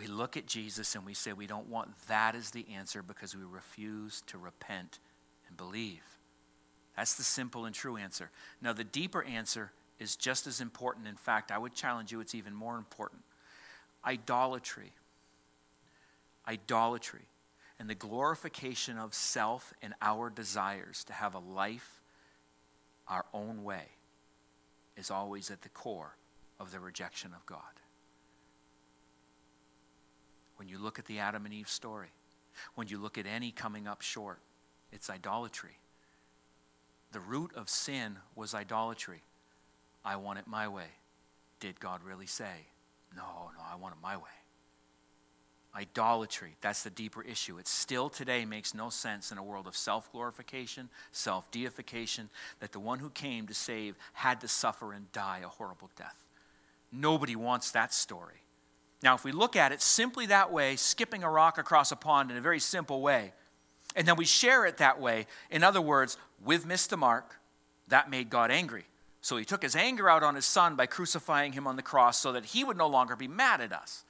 we 0.00 0.06
look 0.06 0.38
at 0.38 0.46
Jesus 0.46 0.94
and 0.94 1.04
we 1.04 1.12
say 1.12 1.34
we 1.34 1.46
don't 1.46 1.68
want 1.68 1.90
that 2.08 2.34
as 2.34 2.52
the 2.52 2.64
answer 2.74 3.02
because 3.02 3.36
we 3.36 3.44
refuse 3.44 4.22
to 4.28 4.38
repent 4.38 4.98
and 5.46 5.58
believe. 5.58 6.02
That's 6.96 7.14
the 7.16 7.22
simple 7.22 7.66
and 7.66 7.74
true 7.74 7.98
answer. 7.98 8.30
Now, 8.62 8.72
the 8.72 8.82
deeper 8.82 9.22
answer 9.22 9.72
is 9.98 10.16
just 10.16 10.46
as 10.46 10.62
important. 10.62 11.06
In 11.06 11.16
fact, 11.16 11.52
I 11.52 11.58
would 11.58 11.74
challenge 11.74 12.12
you, 12.12 12.20
it's 12.20 12.34
even 12.34 12.54
more 12.54 12.78
important. 12.78 13.20
Idolatry. 14.02 14.92
Idolatry 16.50 17.28
and 17.78 17.88
the 17.88 17.94
glorification 17.94 18.98
of 18.98 19.14
self 19.14 19.72
and 19.80 19.94
our 20.02 20.30
desires 20.30 21.04
to 21.04 21.12
have 21.12 21.34
a 21.34 21.38
life 21.38 22.02
our 23.08 23.24
own 23.32 23.62
way 23.64 23.84
is 24.96 25.10
always 25.10 25.50
at 25.50 25.62
the 25.62 25.68
core 25.68 26.16
of 26.58 26.72
the 26.72 26.80
rejection 26.80 27.32
of 27.34 27.46
God 27.46 27.80
when 30.60 30.68
you 30.68 30.76
look 30.76 30.98
at 30.98 31.06
the 31.06 31.20
Adam 31.20 31.46
and 31.46 31.54
Eve 31.54 31.70
story, 31.70 32.10
when 32.74 32.86
you 32.86 32.98
look 32.98 33.16
at 33.16 33.24
any 33.24 33.50
coming 33.50 33.88
up 33.88 34.02
short, 34.02 34.40
it's 34.92 35.08
idolatry. 35.08 35.78
The 37.12 37.20
root 37.20 37.54
of 37.56 37.70
sin 37.70 38.18
was 38.36 38.52
idolatry. 38.52 39.22
I 40.04 40.16
want 40.16 40.38
it 40.38 40.46
my 40.46 40.68
way. 40.68 40.88
Did 41.60 41.80
God 41.80 42.02
really 42.04 42.26
say? 42.26 42.66
No, 43.16 43.22
no, 43.56 43.64
I 43.72 43.76
want 43.76 43.94
it 43.94 44.02
my 44.02 44.18
way. 44.18 44.39
Idolatry, 45.74 46.56
that's 46.60 46.82
the 46.82 46.90
deeper 46.90 47.22
issue. 47.22 47.58
It 47.58 47.68
still 47.68 48.08
today 48.08 48.44
makes 48.44 48.74
no 48.74 48.90
sense 48.90 49.30
in 49.30 49.38
a 49.38 49.42
world 49.42 49.68
of 49.68 49.76
self 49.76 50.10
glorification, 50.10 50.88
self 51.12 51.50
deification, 51.52 52.28
that 52.58 52.72
the 52.72 52.80
one 52.80 52.98
who 52.98 53.10
came 53.10 53.46
to 53.46 53.54
save 53.54 53.94
had 54.14 54.40
to 54.40 54.48
suffer 54.48 54.92
and 54.92 55.12
die 55.12 55.42
a 55.44 55.48
horrible 55.48 55.90
death. 55.96 56.24
Nobody 56.90 57.36
wants 57.36 57.70
that 57.70 57.94
story. 57.94 58.42
Now, 59.02 59.14
if 59.14 59.24
we 59.24 59.32
look 59.32 59.54
at 59.54 59.70
it 59.70 59.80
simply 59.80 60.26
that 60.26 60.52
way, 60.52 60.74
skipping 60.76 61.22
a 61.22 61.30
rock 61.30 61.56
across 61.56 61.92
a 61.92 61.96
pond 61.96 62.30
in 62.30 62.36
a 62.36 62.42
very 62.42 62.60
simple 62.60 63.00
way, 63.00 63.32
and 63.94 64.06
then 64.06 64.16
we 64.16 64.24
share 64.24 64.66
it 64.66 64.78
that 64.78 65.00
way, 65.00 65.26
in 65.50 65.62
other 65.62 65.80
words, 65.80 66.16
we've 66.44 66.66
missed 66.66 66.90
the 66.90 66.96
mark, 66.96 67.40
that 67.88 68.10
made 68.10 68.28
God 68.28 68.50
angry. 68.50 68.84
So 69.20 69.36
he 69.36 69.44
took 69.44 69.62
his 69.62 69.76
anger 69.76 70.08
out 70.08 70.22
on 70.22 70.34
his 70.34 70.46
son 70.46 70.76
by 70.76 70.86
crucifying 70.86 71.52
him 71.52 71.66
on 71.66 71.76
the 71.76 71.82
cross 71.82 72.18
so 72.18 72.32
that 72.32 72.46
he 72.46 72.64
would 72.64 72.76
no 72.76 72.86
longer 72.86 73.16
be 73.16 73.28
mad 73.28 73.60
at 73.60 73.72
us. 73.72 74.04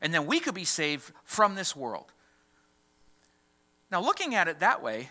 And 0.00 0.12
then 0.12 0.26
we 0.26 0.40
could 0.40 0.54
be 0.54 0.64
saved 0.64 1.12
from 1.24 1.54
this 1.54 1.74
world. 1.74 2.12
Now, 3.90 4.00
looking 4.00 4.34
at 4.34 4.48
it 4.48 4.60
that 4.60 4.82
way, 4.82 5.10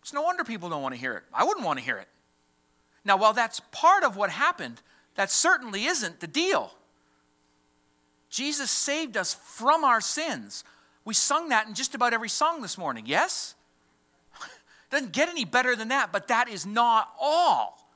it's 0.00 0.12
no 0.12 0.22
wonder 0.22 0.44
people 0.44 0.68
don't 0.68 0.82
want 0.82 0.94
to 0.94 1.00
hear 1.00 1.14
it. 1.14 1.24
I 1.34 1.44
wouldn't 1.44 1.66
want 1.66 1.78
to 1.78 1.84
hear 1.84 1.98
it. 1.98 2.08
Now, 3.04 3.16
while 3.16 3.32
that's 3.32 3.60
part 3.72 4.04
of 4.04 4.16
what 4.16 4.30
happened, 4.30 4.80
that 5.16 5.30
certainly 5.30 5.84
isn't 5.84 6.20
the 6.20 6.26
deal. 6.26 6.72
Jesus 8.30 8.70
saved 8.70 9.16
us 9.16 9.34
from 9.34 9.84
our 9.84 10.00
sins. 10.00 10.64
We 11.04 11.14
sung 11.14 11.50
that 11.50 11.68
in 11.68 11.74
just 11.74 11.94
about 11.94 12.12
every 12.12 12.28
song 12.28 12.62
this 12.62 12.76
morning, 12.76 13.04
yes? 13.06 13.54
Doesn't 14.90 15.12
get 15.12 15.28
any 15.28 15.44
better 15.44 15.76
than 15.76 15.88
that, 15.88 16.12
but 16.12 16.28
that 16.28 16.48
is 16.48 16.66
not 16.66 17.12
all. 17.20 17.88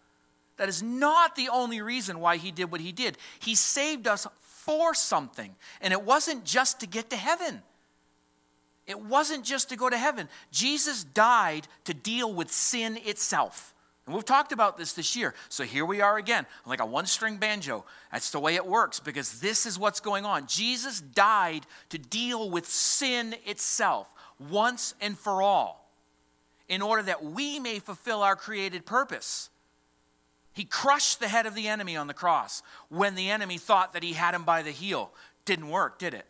That 0.56 0.68
is 0.68 0.82
not 0.82 1.36
the 1.36 1.48
only 1.48 1.80
reason 1.80 2.20
why 2.20 2.36
he 2.36 2.50
did 2.50 2.70
what 2.70 2.80
he 2.80 2.92
did. 2.92 3.16
He 3.38 3.54
saved 3.54 4.06
us 4.06 4.26
for 4.64 4.94
something, 4.94 5.54
and 5.80 5.92
it 5.92 6.02
wasn't 6.02 6.44
just 6.44 6.80
to 6.80 6.86
get 6.86 7.10
to 7.10 7.16
heaven. 7.16 7.62
It 8.86 9.00
wasn't 9.00 9.44
just 9.44 9.68
to 9.68 9.76
go 9.76 9.88
to 9.88 9.96
heaven. 9.96 10.28
Jesus 10.50 11.04
died 11.04 11.68
to 11.84 11.94
deal 11.94 12.32
with 12.32 12.50
sin 12.50 12.98
itself. 13.04 13.74
And 14.06 14.14
we've 14.14 14.24
talked 14.24 14.50
about 14.50 14.76
this 14.76 14.92
this 14.94 15.14
year. 15.14 15.34
So 15.48 15.62
here 15.62 15.84
we 15.84 16.00
are 16.00 16.16
again, 16.16 16.46
like 16.66 16.80
a 16.80 16.86
one 16.86 17.06
string 17.06 17.36
banjo. 17.36 17.84
That's 18.10 18.30
the 18.30 18.40
way 18.40 18.56
it 18.56 18.66
works 18.66 18.98
because 18.98 19.40
this 19.40 19.66
is 19.66 19.78
what's 19.78 20.00
going 20.00 20.24
on. 20.24 20.46
Jesus 20.46 21.00
died 21.00 21.66
to 21.90 21.98
deal 21.98 22.50
with 22.50 22.66
sin 22.66 23.36
itself 23.46 24.12
once 24.50 24.94
and 25.00 25.16
for 25.16 25.42
all 25.42 25.88
in 26.68 26.82
order 26.82 27.02
that 27.02 27.22
we 27.22 27.60
may 27.60 27.78
fulfill 27.78 28.22
our 28.22 28.36
created 28.36 28.86
purpose. 28.86 29.49
He 30.52 30.64
crushed 30.64 31.20
the 31.20 31.28
head 31.28 31.46
of 31.46 31.54
the 31.54 31.68
enemy 31.68 31.96
on 31.96 32.06
the 32.06 32.14
cross 32.14 32.62
when 32.88 33.14
the 33.14 33.30
enemy 33.30 33.58
thought 33.58 33.92
that 33.92 34.02
he 34.02 34.14
had 34.14 34.34
him 34.34 34.44
by 34.44 34.62
the 34.62 34.70
heel. 34.70 35.12
Didn't 35.44 35.68
work, 35.68 35.98
did 35.98 36.14
it? 36.14 36.26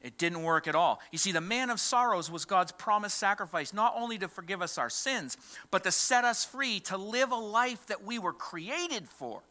It 0.00 0.16
didn't 0.16 0.42
work 0.42 0.68
at 0.68 0.76
all. 0.76 1.00
You 1.10 1.18
see, 1.18 1.32
the 1.32 1.40
man 1.40 1.70
of 1.70 1.80
sorrows 1.80 2.30
was 2.30 2.44
God's 2.44 2.70
promised 2.70 3.18
sacrifice, 3.18 3.72
not 3.72 3.94
only 3.96 4.18
to 4.18 4.28
forgive 4.28 4.62
us 4.62 4.78
our 4.78 4.90
sins, 4.90 5.36
but 5.70 5.82
to 5.84 5.90
set 5.90 6.24
us 6.24 6.44
free 6.44 6.80
to 6.80 6.96
live 6.96 7.32
a 7.32 7.36
life 7.36 7.86
that 7.86 8.04
we 8.04 8.18
were 8.18 8.32
created 8.32 9.08
for. 9.08 9.42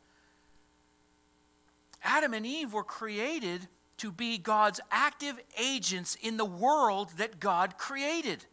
Adam 2.03 2.33
and 2.33 2.45
Eve 2.45 2.73
were 2.73 2.83
created 2.83 3.67
to 3.97 4.11
be 4.11 4.37
God's 4.37 4.79
active 4.91 5.37
agents 5.59 6.15
in 6.21 6.37
the 6.37 6.45
world 6.45 7.11
that 7.17 7.39
God 7.39 7.77
created. 7.77 8.45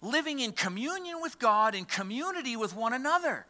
Living 0.00 0.38
in 0.38 0.52
communion 0.52 1.20
with 1.20 1.38
God, 1.38 1.74
in 1.74 1.84
community 1.84 2.56
with 2.56 2.74
one 2.74 2.92
another, 2.92 3.46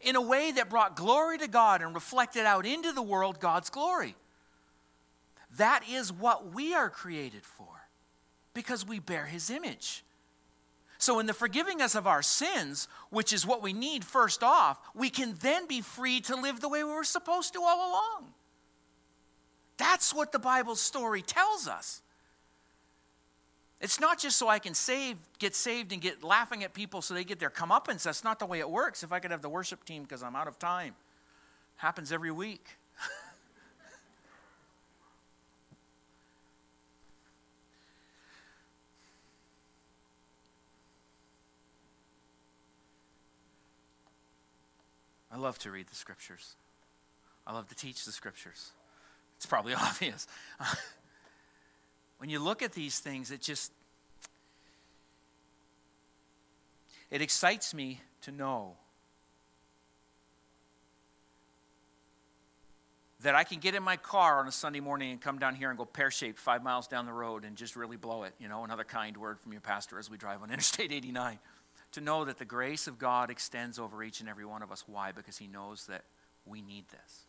in 0.00 0.16
a 0.16 0.20
way 0.20 0.52
that 0.52 0.70
brought 0.70 0.96
glory 0.96 1.38
to 1.38 1.48
God 1.48 1.82
and 1.82 1.94
reflected 1.94 2.46
out 2.46 2.64
into 2.64 2.92
the 2.92 3.02
world 3.02 3.40
God's 3.40 3.70
glory. 3.70 4.14
That 5.56 5.82
is 5.90 6.12
what 6.12 6.54
we 6.54 6.74
are 6.74 6.88
created 6.88 7.44
for 7.44 7.66
because 8.54 8.86
we 8.86 8.98
bear 8.98 9.26
His 9.26 9.50
image. 9.50 10.04
So, 10.98 11.18
in 11.18 11.26
the 11.26 11.32
forgiving 11.32 11.80
us 11.80 11.94
of 11.94 12.06
our 12.06 12.22
sins, 12.22 12.86
which 13.08 13.32
is 13.32 13.46
what 13.46 13.62
we 13.62 13.72
need 13.72 14.04
first 14.04 14.42
off, 14.42 14.78
we 14.94 15.08
can 15.08 15.34
then 15.40 15.66
be 15.66 15.80
free 15.80 16.20
to 16.22 16.36
live 16.36 16.60
the 16.60 16.68
way 16.68 16.84
we 16.84 16.92
were 16.92 17.04
supposed 17.04 17.54
to 17.54 17.62
all 17.62 17.90
along. 17.90 18.34
That's 19.78 20.12
what 20.12 20.30
the 20.30 20.38
Bible 20.38 20.76
story 20.76 21.22
tells 21.22 21.66
us. 21.66 22.02
It's 23.80 23.98
not 23.98 24.18
just 24.18 24.36
so 24.36 24.48
I 24.48 24.58
can 24.58 24.74
save, 24.74 25.16
get 25.38 25.54
saved 25.54 25.90
and 25.92 26.02
get 26.02 26.22
laughing 26.22 26.62
at 26.64 26.74
people 26.74 27.00
so 27.00 27.14
they 27.14 27.24
get 27.24 27.38
their 27.38 27.48
comeuppance. 27.48 28.02
That's 28.02 28.22
not 28.22 28.38
the 28.38 28.44
way 28.44 28.58
it 28.58 28.68
works. 28.68 29.02
If 29.02 29.10
I 29.10 29.20
could 29.20 29.30
have 29.30 29.40
the 29.40 29.48
worship 29.48 29.84
team 29.84 30.02
because 30.02 30.22
I'm 30.22 30.36
out 30.36 30.48
of 30.48 30.58
time, 30.58 30.94
happens 31.76 32.12
every 32.12 32.30
week. 32.30 32.76
I 45.32 45.38
love 45.38 45.58
to 45.60 45.70
read 45.70 45.86
the 45.86 45.94
scriptures. 45.94 46.56
I 47.46 47.54
love 47.54 47.66
to 47.68 47.74
teach 47.74 48.04
the 48.04 48.12
scriptures. 48.12 48.72
It's 49.38 49.46
probably 49.46 49.72
obvious. 49.78 50.26
When 52.20 52.28
you 52.28 52.38
look 52.38 52.62
at 52.62 52.74
these 52.74 52.98
things, 52.98 53.30
it 53.30 53.40
just 53.40 53.72
it 57.10 57.22
excites 57.22 57.72
me 57.72 57.98
to 58.20 58.30
know 58.30 58.76
that 63.22 63.34
I 63.34 63.42
can 63.42 63.58
get 63.58 63.74
in 63.74 63.82
my 63.82 63.96
car 63.96 64.38
on 64.38 64.46
a 64.46 64.52
Sunday 64.52 64.80
morning 64.80 65.12
and 65.12 65.20
come 65.20 65.38
down 65.38 65.54
here 65.54 65.70
and 65.70 65.78
go 65.78 65.86
pear 65.86 66.10
shaped 66.10 66.38
five 66.38 66.62
miles 66.62 66.86
down 66.86 67.06
the 67.06 67.12
road 67.12 67.46
and 67.46 67.56
just 67.56 67.74
really 67.74 67.96
blow 67.96 68.24
it. 68.24 68.34
You 68.38 68.48
know, 68.48 68.64
another 68.64 68.84
kind 68.84 69.16
word 69.16 69.40
from 69.40 69.52
your 69.52 69.62
pastor 69.62 69.98
as 69.98 70.10
we 70.10 70.18
drive 70.18 70.42
on 70.42 70.50
Interstate 70.52 70.92
89 70.92 71.38
to 71.92 72.02
know 72.02 72.26
that 72.26 72.36
the 72.36 72.44
grace 72.44 72.86
of 72.86 72.98
God 72.98 73.30
extends 73.30 73.78
over 73.78 74.02
each 74.02 74.20
and 74.20 74.28
every 74.28 74.44
one 74.44 74.62
of 74.62 74.70
us. 74.70 74.84
Why? 74.86 75.12
Because 75.12 75.38
He 75.38 75.46
knows 75.46 75.86
that 75.86 76.04
we 76.44 76.60
need 76.60 76.84
this. 76.90 77.24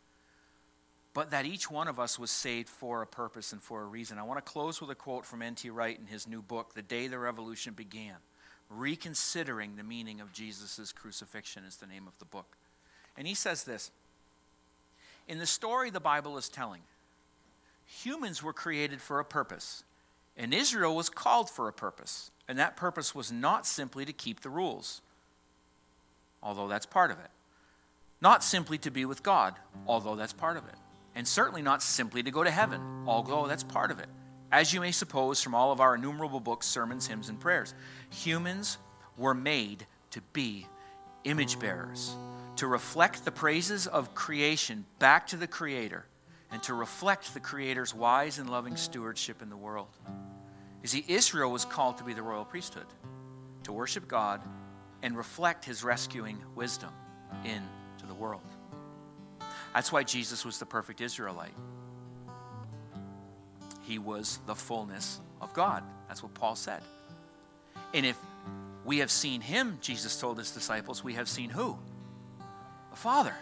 But 1.14 1.32
that 1.32 1.46
each 1.46 1.70
one 1.70 1.88
of 1.88 2.00
us 2.00 2.18
was 2.18 2.32
saved 2.32 2.70
for 2.70 3.02
a 3.02 3.08
purpose 3.08 3.52
and 3.52 3.62
for 3.62 3.82
a 3.82 3.86
reason. 3.86 4.18
I 4.18 4.24
want 4.24 4.44
to 4.44 4.52
close 4.52 4.80
with 4.80 4.90
a 4.90 4.96
quote 4.96 5.26
from 5.26 5.42
N.T. 5.42 5.70
Wright 5.70 6.00
in 6.00 6.08
his 6.08 6.28
new 6.28 6.42
book, 6.42 6.74
The 6.74 6.82
Day 6.82 7.08
the 7.08 7.20
Revolution 7.20 7.74
Began. 7.74 8.16
Reconsidering 8.70 9.76
the 9.76 9.84
meaning 9.84 10.22
of 10.22 10.32
Jesus' 10.32 10.94
crucifixion 10.94 11.66
is 11.66 11.76
the 11.76 11.88
name 11.88 12.08
of 12.08 12.18
the 12.20 12.26
book. 12.26 12.56
And 13.18 13.28
he 13.28 13.34
says 13.34 13.66
this 13.66 13.92
In 15.28 15.38
the 15.38 15.46
story 15.46 15.90
the 15.90 16.00
Bible 16.00 16.38
is 16.38 16.48
telling, 16.48 16.82
humans 17.86 18.42
were 18.42 18.54
created 18.54 19.02
for 19.02 19.20
a 19.20 19.26
purpose, 19.26 19.84
and 20.38 20.54
Israel 20.54 20.96
was 20.96 21.10
called 21.10 21.50
for 21.50 21.68
a 21.68 21.74
purpose. 21.74 22.32
And 22.48 22.60
that 22.60 22.76
purpose 22.76 23.16
was 23.16 23.32
not 23.32 23.66
simply 23.66 24.04
to 24.06 24.12
keep 24.12 24.42
the 24.42 24.50
rules, 24.50 25.02
although 26.44 26.68
that's 26.68 26.86
part 26.86 27.12
of 27.12 27.20
it. 27.20 27.30
Not 28.20 28.44
simply 28.44 28.78
to 28.80 28.92
be 28.92 29.06
with 29.06 29.24
God, 29.24 29.56
although 29.88 30.16
that's 30.16 30.34
part 30.34 30.58
of 30.58 30.68
it. 30.68 30.76
And 31.16 31.28
certainly 31.28 31.62
not 31.62 31.84
simply 31.84 32.24
to 32.24 32.32
go 32.32 32.44
to 32.44 32.52
heaven, 32.52 32.82
although 33.06 33.48
that's 33.48 33.64
part 33.64 33.92
of 33.92 34.00
it. 34.00 34.08
As 34.52 34.74
you 34.74 34.82
may 34.82 34.92
suppose 34.92 35.42
from 35.42 35.56
all 35.56 35.72
of 35.72 35.80
our 35.80 35.96
innumerable 35.96 36.40
books, 36.40 36.68
sermons, 36.68 37.08
hymns, 37.08 37.30
and 37.30 37.40
prayers, 37.40 37.74
humans 38.10 38.78
were 39.18 39.34
made 39.34 39.86
to 40.12 40.22
be 40.34 40.68
image 41.24 41.60
bearers, 41.60 42.16
to 42.58 42.68
reflect 42.68 43.24
the 43.24 43.32
praises 43.32 43.88
of 43.88 44.14
creation 44.14 44.86
back 45.00 45.28
to 45.28 45.38
the 45.38 45.48
Creator, 45.48 46.06
and 46.52 46.62
to 46.64 46.74
reflect 46.74 47.34
the 47.34 47.40
Creator's 47.40 47.94
wise 47.94 48.40
and 48.40 48.50
loving 48.50 48.76
stewardship 48.76 49.42
in 49.42 49.50
the 49.50 49.56
world. 49.56 49.98
You 50.82 50.88
see, 50.88 51.06
Israel 51.08 51.52
was 51.52 51.64
called 51.64 51.98
to 52.00 52.04
be 52.04 52.14
the 52.14 52.24
royal 52.24 52.44
priesthood, 52.44 52.88
to 53.64 53.72
worship 53.72 54.08
God 54.08 54.42
and 55.04 55.16
reflect 55.16 55.64
his 55.64 55.84
rescuing 55.84 56.40
wisdom 56.56 56.92
into 57.44 58.06
the 58.08 58.14
world. 58.14 58.42
That's 59.74 59.92
why 59.92 60.04
Jesus 60.04 60.46
was 60.46 60.60
the 60.60 60.66
perfect 60.66 61.02
Israelite. 61.02 61.54
He 63.84 64.00
was 64.00 64.40
the 64.46 64.56
fullness 64.56 65.20
of 65.40 65.54
God. 65.54 65.84
That's 66.08 66.22
what 66.22 66.34
Paul 66.34 66.56
said. 66.56 66.82
And 67.94 68.06
if 68.06 68.18
we 68.86 69.00
have 69.00 69.12
seen 69.12 69.42
him, 69.42 69.78
Jesus 69.82 70.20
told 70.20 70.38
his 70.38 70.52
disciples, 70.52 71.04
we 71.04 71.14
have 71.14 71.28
seen 71.28 71.50
who? 71.50 71.78
The 72.90 72.98
Father. 72.98 73.36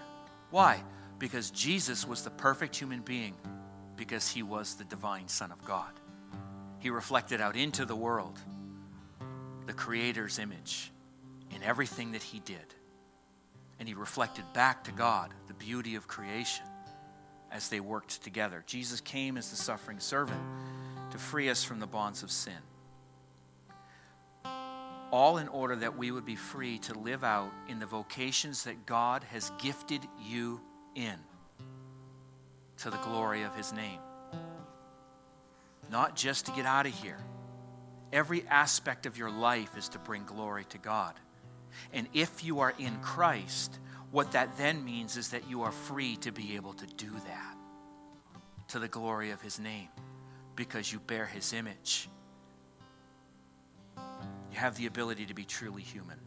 Why? 0.51 0.81
Because 1.17 1.51
Jesus 1.51 2.07
was 2.07 2.23
the 2.23 2.29
perfect 2.29 2.75
human 2.75 3.01
being, 3.01 3.35
because 3.95 4.29
he 4.29 4.43
was 4.43 4.75
the 4.75 4.85
divine 4.85 5.27
Son 5.27 5.51
of 5.51 5.63
God 5.65 5.91
he 6.79 6.89
reflected 6.89 7.41
out 7.41 7.55
into 7.55 7.85
the 7.85 7.95
world 7.95 8.39
the 9.67 9.73
Creator's 9.73 10.39
image 10.39 10.91
in 11.53 11.61
everything 11.61 12.13
that 12.13 12.23
he 12.23 12.39
did. 12.39 12.73
And 13.79 13.87
he 13.87 13.93
reflected 13.93 14.45
back 14.53 14.83
to 14.85 14.91
God 14.91 15.33
the 15.47 15.53
beauty 15.53 15.95
of 15.95 16.07
creation 16.07 16.65
as 17.51 17.69
they 17.69 17.79
worked 17.79 18.23
together. 18.23 18.63
Jesus 18.67 19.01
came 19.01 19.37
as 19.37 19.49
the 19.49 19.55
suffering 19.55 19.99
servant 19.99 20.41
to 21.11 21.17
free 21.17 21.49
us 21.49 21.63
from 21.63 21.79
the 21.79 21.87
bonds 21.87 22.21
of 22.23 22.29
sin. 22.29 22.53
All 25.11 25.37
in 25.37 25.47
order 25.47 25.75
that 25.77 25.97
we 25.97 26.11
would 26.11 26.25
be 26.25 26.35
free 26.35 26.77
to 26.79 26.93
live 26.93 27.23
out 27.23 27.51
in 27.67 27.79
the 27.79 27.85
vocations 27.85 28.65
that 28.65 28.85
God 28.85 29.23
has 29.31 29.51
gifted 29.57 30.01
you 30.21 30.61
in 30.93 31.15
to 32.77 32.89
the 32.89 32.97
glory 32.97 33.41
of 33.43 33.55
his 33.55 33.73
name 33.73 33.99
not 35.91 36.15
just 36.15 36.45
to 36.45 36.51
get 36.51 36.65
out 36.65 36.85
of 36.85 36.93
here. 36.93 37.17
Every 38.11 38.45
aspect 38.47 39.05
of 39.05 39.17
your 39.17 39.29
life 39.29 39.77
is 39.77 39.89
to 39.89 39.99
bring 39.99 40.23
glory 40.23 40.65
to 40.69 40.77
God. 40.77 41.13
And 41.93 42.07
if 42.13 42.43
you 42.43 42.59
are 42.59 42.73
in 42.77 42.95
Christ, 43.01 43.79
what 44.11 44.31
that 44.31 44.57
then 44.57 44.83
means 44.83 45.17
is 45.17 45.29
that 45.29 45.49
you 45.49 45.63
are 45.63 45.71
free 45.71 46.15
to 46.17 46.31
be 46.31 46.55
able 46.55 46.73
to 46.73 46.85
do 46.85 47.11
that 47.27 47.55
to 48.69 48.79
the 48.79 48.87
glory 48.87 49.31
of 49.31 49.41
His 49.41 49.59
name 49.59 49.89
because 50.55 50.91
you 50.91 50.99
bear 50.99 51.25
His 51.25 51.53
image. 51.53 52.09
You 54.51 54.57
have 54.57 54.77
the 54.77 54.85
ability 54.85 55.25
to 55.27 55.33
be 55.33 55.45
truly 55.45 55.81
human. 55.81 56.17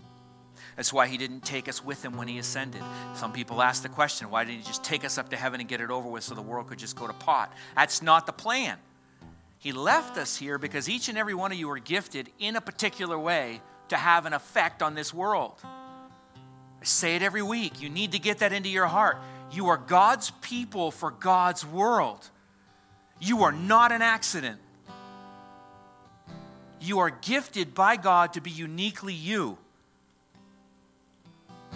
That's 0.76 0.92
why 0.92 1.06
he 1.06 1.16
didn't 1.16 1.40
take 1.40 1.68
us 1.68 1.84
with 1.84 2.04
him 2.04 2.16
when 2.16 2.28
he 2.28 2.38
ascended. 2.38 2.82
Some 3.14 3.32
people 3.32 3.62
ask 3.62 3.82
the 3.82 3.88
question, 3.88 4.30
why 4.30 4.44
didn't 4.44 4.60
he 4.60 4.66
just 4.66 4.84
take 4.84 5.04
us 5.04 5.18
up 5.18 5.28
to 5.30 5.36
heaven 5.36 5.60
and 5.60 5.68
get 5.68 5.80
it 5.80 5.90
over 5.90 6.08
with 6.08 6.24
so 6.24 6.34
the 6.34 6.42
world 6.42 6.68
could 6.68 6.78
just 6.78 6.96
go 6.96 7.06
to 7.06 7.12
pot? 7.12 7.52
That's 7.74 8.00
not 8.00 8.26
the 8.26 8.32
plan. 8.32 8.78
He 9.58 9.72
left 9.72 10.16
us 10.16 10.36
here 10.36 10.58
because 10.58 10.88
each 10.88 11.08
and 11.08 11.18
every 11.18 11.34
one 11.34 11.52
of 11.52 11.58
you 11.58 11.70
are 11.70 11.78
gifted 11.78 12.30
in 12.38 12.56
a 12.56 12.60
particular 12.60 13.18
way 13.18 13.60
to 13.92 13.98
have 13.98 14.24
an 14.24 14.32
effect 14.32 14.82
on 14.82 14.94
this 14.94 15.12
world. 15.12 15.54
I 15.62 16.84
say 16.84 17.14
it 17.14 17.22
every 17.22 17.42
week. 17.42 17.80
You 17.80 17.90
need 17.90 18.12
to 18.12 18.18
get 18.18 18.38
that 18.38 18.52
into 18.52 18.70
your 18.70 18.86
heart. 18.86 19.18
You 19.52 19.68
are 19.68 19.76
God's 19.76 20.30
people 20.40 20.90
for 20.90 21.10
God's 21.10 21.64
world. 21.64 22.28
You 23.20 23.44
are 23.44 23.52
not 23.52 23.92
an 23.92 24.00
accident. 24.00 24.58
You 26.80 27.00
are 27.00 27.10
gifted 27.10 27.74
by 27.74 27.96
God 27.96 28.32
to 28.32 28.40
be 28.40 28.50
uniquely 28.50 29.14
you. 29.14 29.58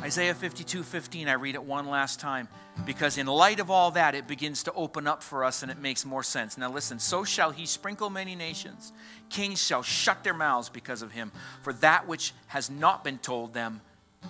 Isaiah 0.02 0.34
52 0.34 0.82
15, 0.82 1.26
I 1.26 1.32
read 1.32 1.54
it 1.54 1.64
one 1.64 1.88
last 1.88 2.20
time 2.20 2.48
because, 2.84 3.16
in 3.16 3.26
light 3.26 3.60
of 3.60 3.70
all 3.70 3.92
that, 3.92 4.14
it 4.14 4.28
begins 4.28 4.62
to 4.64 4.72
open 4.74 5.06
up 5.06 5.22
for 5.22 5.42
us 5.42 5.62
and 5.62 5.72
it 5.72 5.78
makes 5.78 6.04
more 6.04 6.22
sense. 6.22 6.58
Now, 6.58 6.70
listen 6.70 6.98
so 6.98 7.24
shall 7.24 7.50
he 7.50 7.64
sprinkle 7.64 8.10
many 8.10 8.34
nations. 8.34 8.92
Kings 9.30 9.62
shall 9.62 9.82
shut 9.82 10.22
their 10.22 10.34
mouths 10.34 10.68
because 10.68 11.00
of 11.00 11.12
him, 11.12 11.32
for 11.62 11.72
that 11.74 12.06
which 12.06 12.34
has 12.48 12.68
not 12.68 13.04
been 13.04 13.18
told 13.18 13.54
them, 13.54 13.80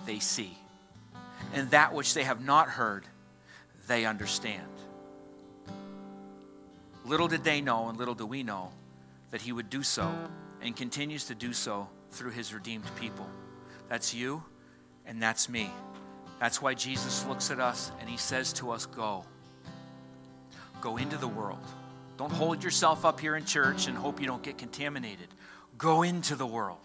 they 0.05 0.19
see, 0.19 0.57
and 1.53 1.69
that 1.71 1.93
which 1.93 2.13
they 2.13 2.23
have 2.23 2.43
not 2.43 2.69
heard, 2.69 3.05
they 3.87 4.05
understand. 4.05 4.63
Little 7.03 7.27
did 7.27 7.43
they 7.43 7.61
know, 7.61 7.89
and 7.89 7.97
little 7.97 8.15
do 8.15 8.25
we 8.25 8.41
know, 8.41 8.71
that 9.31 9.41
he 9.41 9.51
would 9.51 9.69
do 9.69 9.83
so 9.83 10.13
and 10.61 10.75
continues 10.75 11.25
to 11.25 11.35
do 11.35 11.51
so 11.51 11.89
through 12.11 12.31
his 12.31 12.53
redeemed 12.53 12.89
people. 12.95 13.27
That's 13.89 14.13
you 14.13 14.43
and 15.07 15.21
that's 15.21 15.49
me. 15.49 15.71
That's 16.39 16.61
why 16.61 16.73
Jesus 16.73 17.25
looks 17.25 17.49
at 17.49 17.59
us 17.59 17.91
and 17.99 18.09
he 18.09 18.17
says 18.17 18.53
to 18.53 18.71
us, 18.71 18.85
Go. 18.85 19.25
Go 20.81 20.97
into 20.97 21.17
the 21.17 21.27
world. 21.27 21.65
Don't 22.17 22.31
hold 22.31 22.63
yourself 22.63 23.05
up 23.05 23.19
here 23.19 23.35
in 23.35 23.45
church 23.45 23.87
and 23.87 23.97
hope 23.97 24.19
you 24.19 24.27
don't 24.27 24.43
get 24.43 24.57
contaminated. 24.57 25.27
Go 25.77 26.03
into 26.03 26.35
the 26.35 26.45
world. 26.45 26.77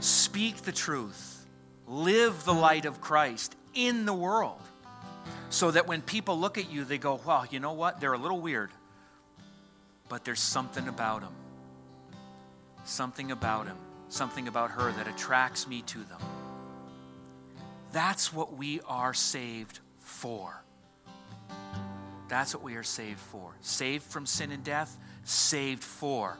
Speak 0.00 0.56
the 0.58 0.72
truth. 0.72 1.46
Live 1.86 2.44
the 2.44 2.54
light 2.54 2.86
of 2.86 3.00
Christ 3.00 3.54
in 3.74 4.06
the 4.06 4.14
world. 4.14 4.60
So 5.50 5.70
that 5.70 5.86
when 5.86 6.02
people 6.02 6.38
look 6.38 6.58
at 6.58 6.70
you, 6.70 6.84
they 6.84 6.98
go, 6.98 7.20
well, 7.24 7.46
you 7.50 7.60
know 7.60 7.72
what? 7.72 8.00
They're 8.00 8.12
a 8.12 8.18
little 8.18 8.40
weird, 8.40 8.70
but 10.08 10.24
there's 10.24 10.40
something 10.40 10.88
about 10.88 11.20
them. 11.20 11.32
Something 12.84 13.30
about 13.30 13.66
him, 13.66 13.76
something 14.14 14.48
about 14.48 14.70
her 14.70 14.92
that 14.92 15.08
attracts 15.08 15.66
me 15.66 15.82
to 15.82 15.98
them. 15.98 16.20
That's 17.92 18.32
what 18.32 18.56
we 18.56 18.80
are 18.86 19.12
saved 19.12 19.80
for. 19.98 20.64
That's 22.28 22.54
what 22.54 22.62
we 22.62 22.76
are 22.76 22.82
saved 22.82 23.20
for. 23.20 23.56
Saved 23.60 24.04
from 24.04 24.26
sin 24.26 24.50
and 24.50 24.64
death, 24.64 24.96
saved 25.24 25.84
for 25.84 26.36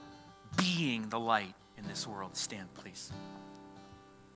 being 0.56 1.08
the 1.08 1.20
light 1.20 1.54
in 1.76 1.86
this 1.86 2.06
world. 2.06 2.36
Stand, 2.36 2.72
please. 2.74 3.12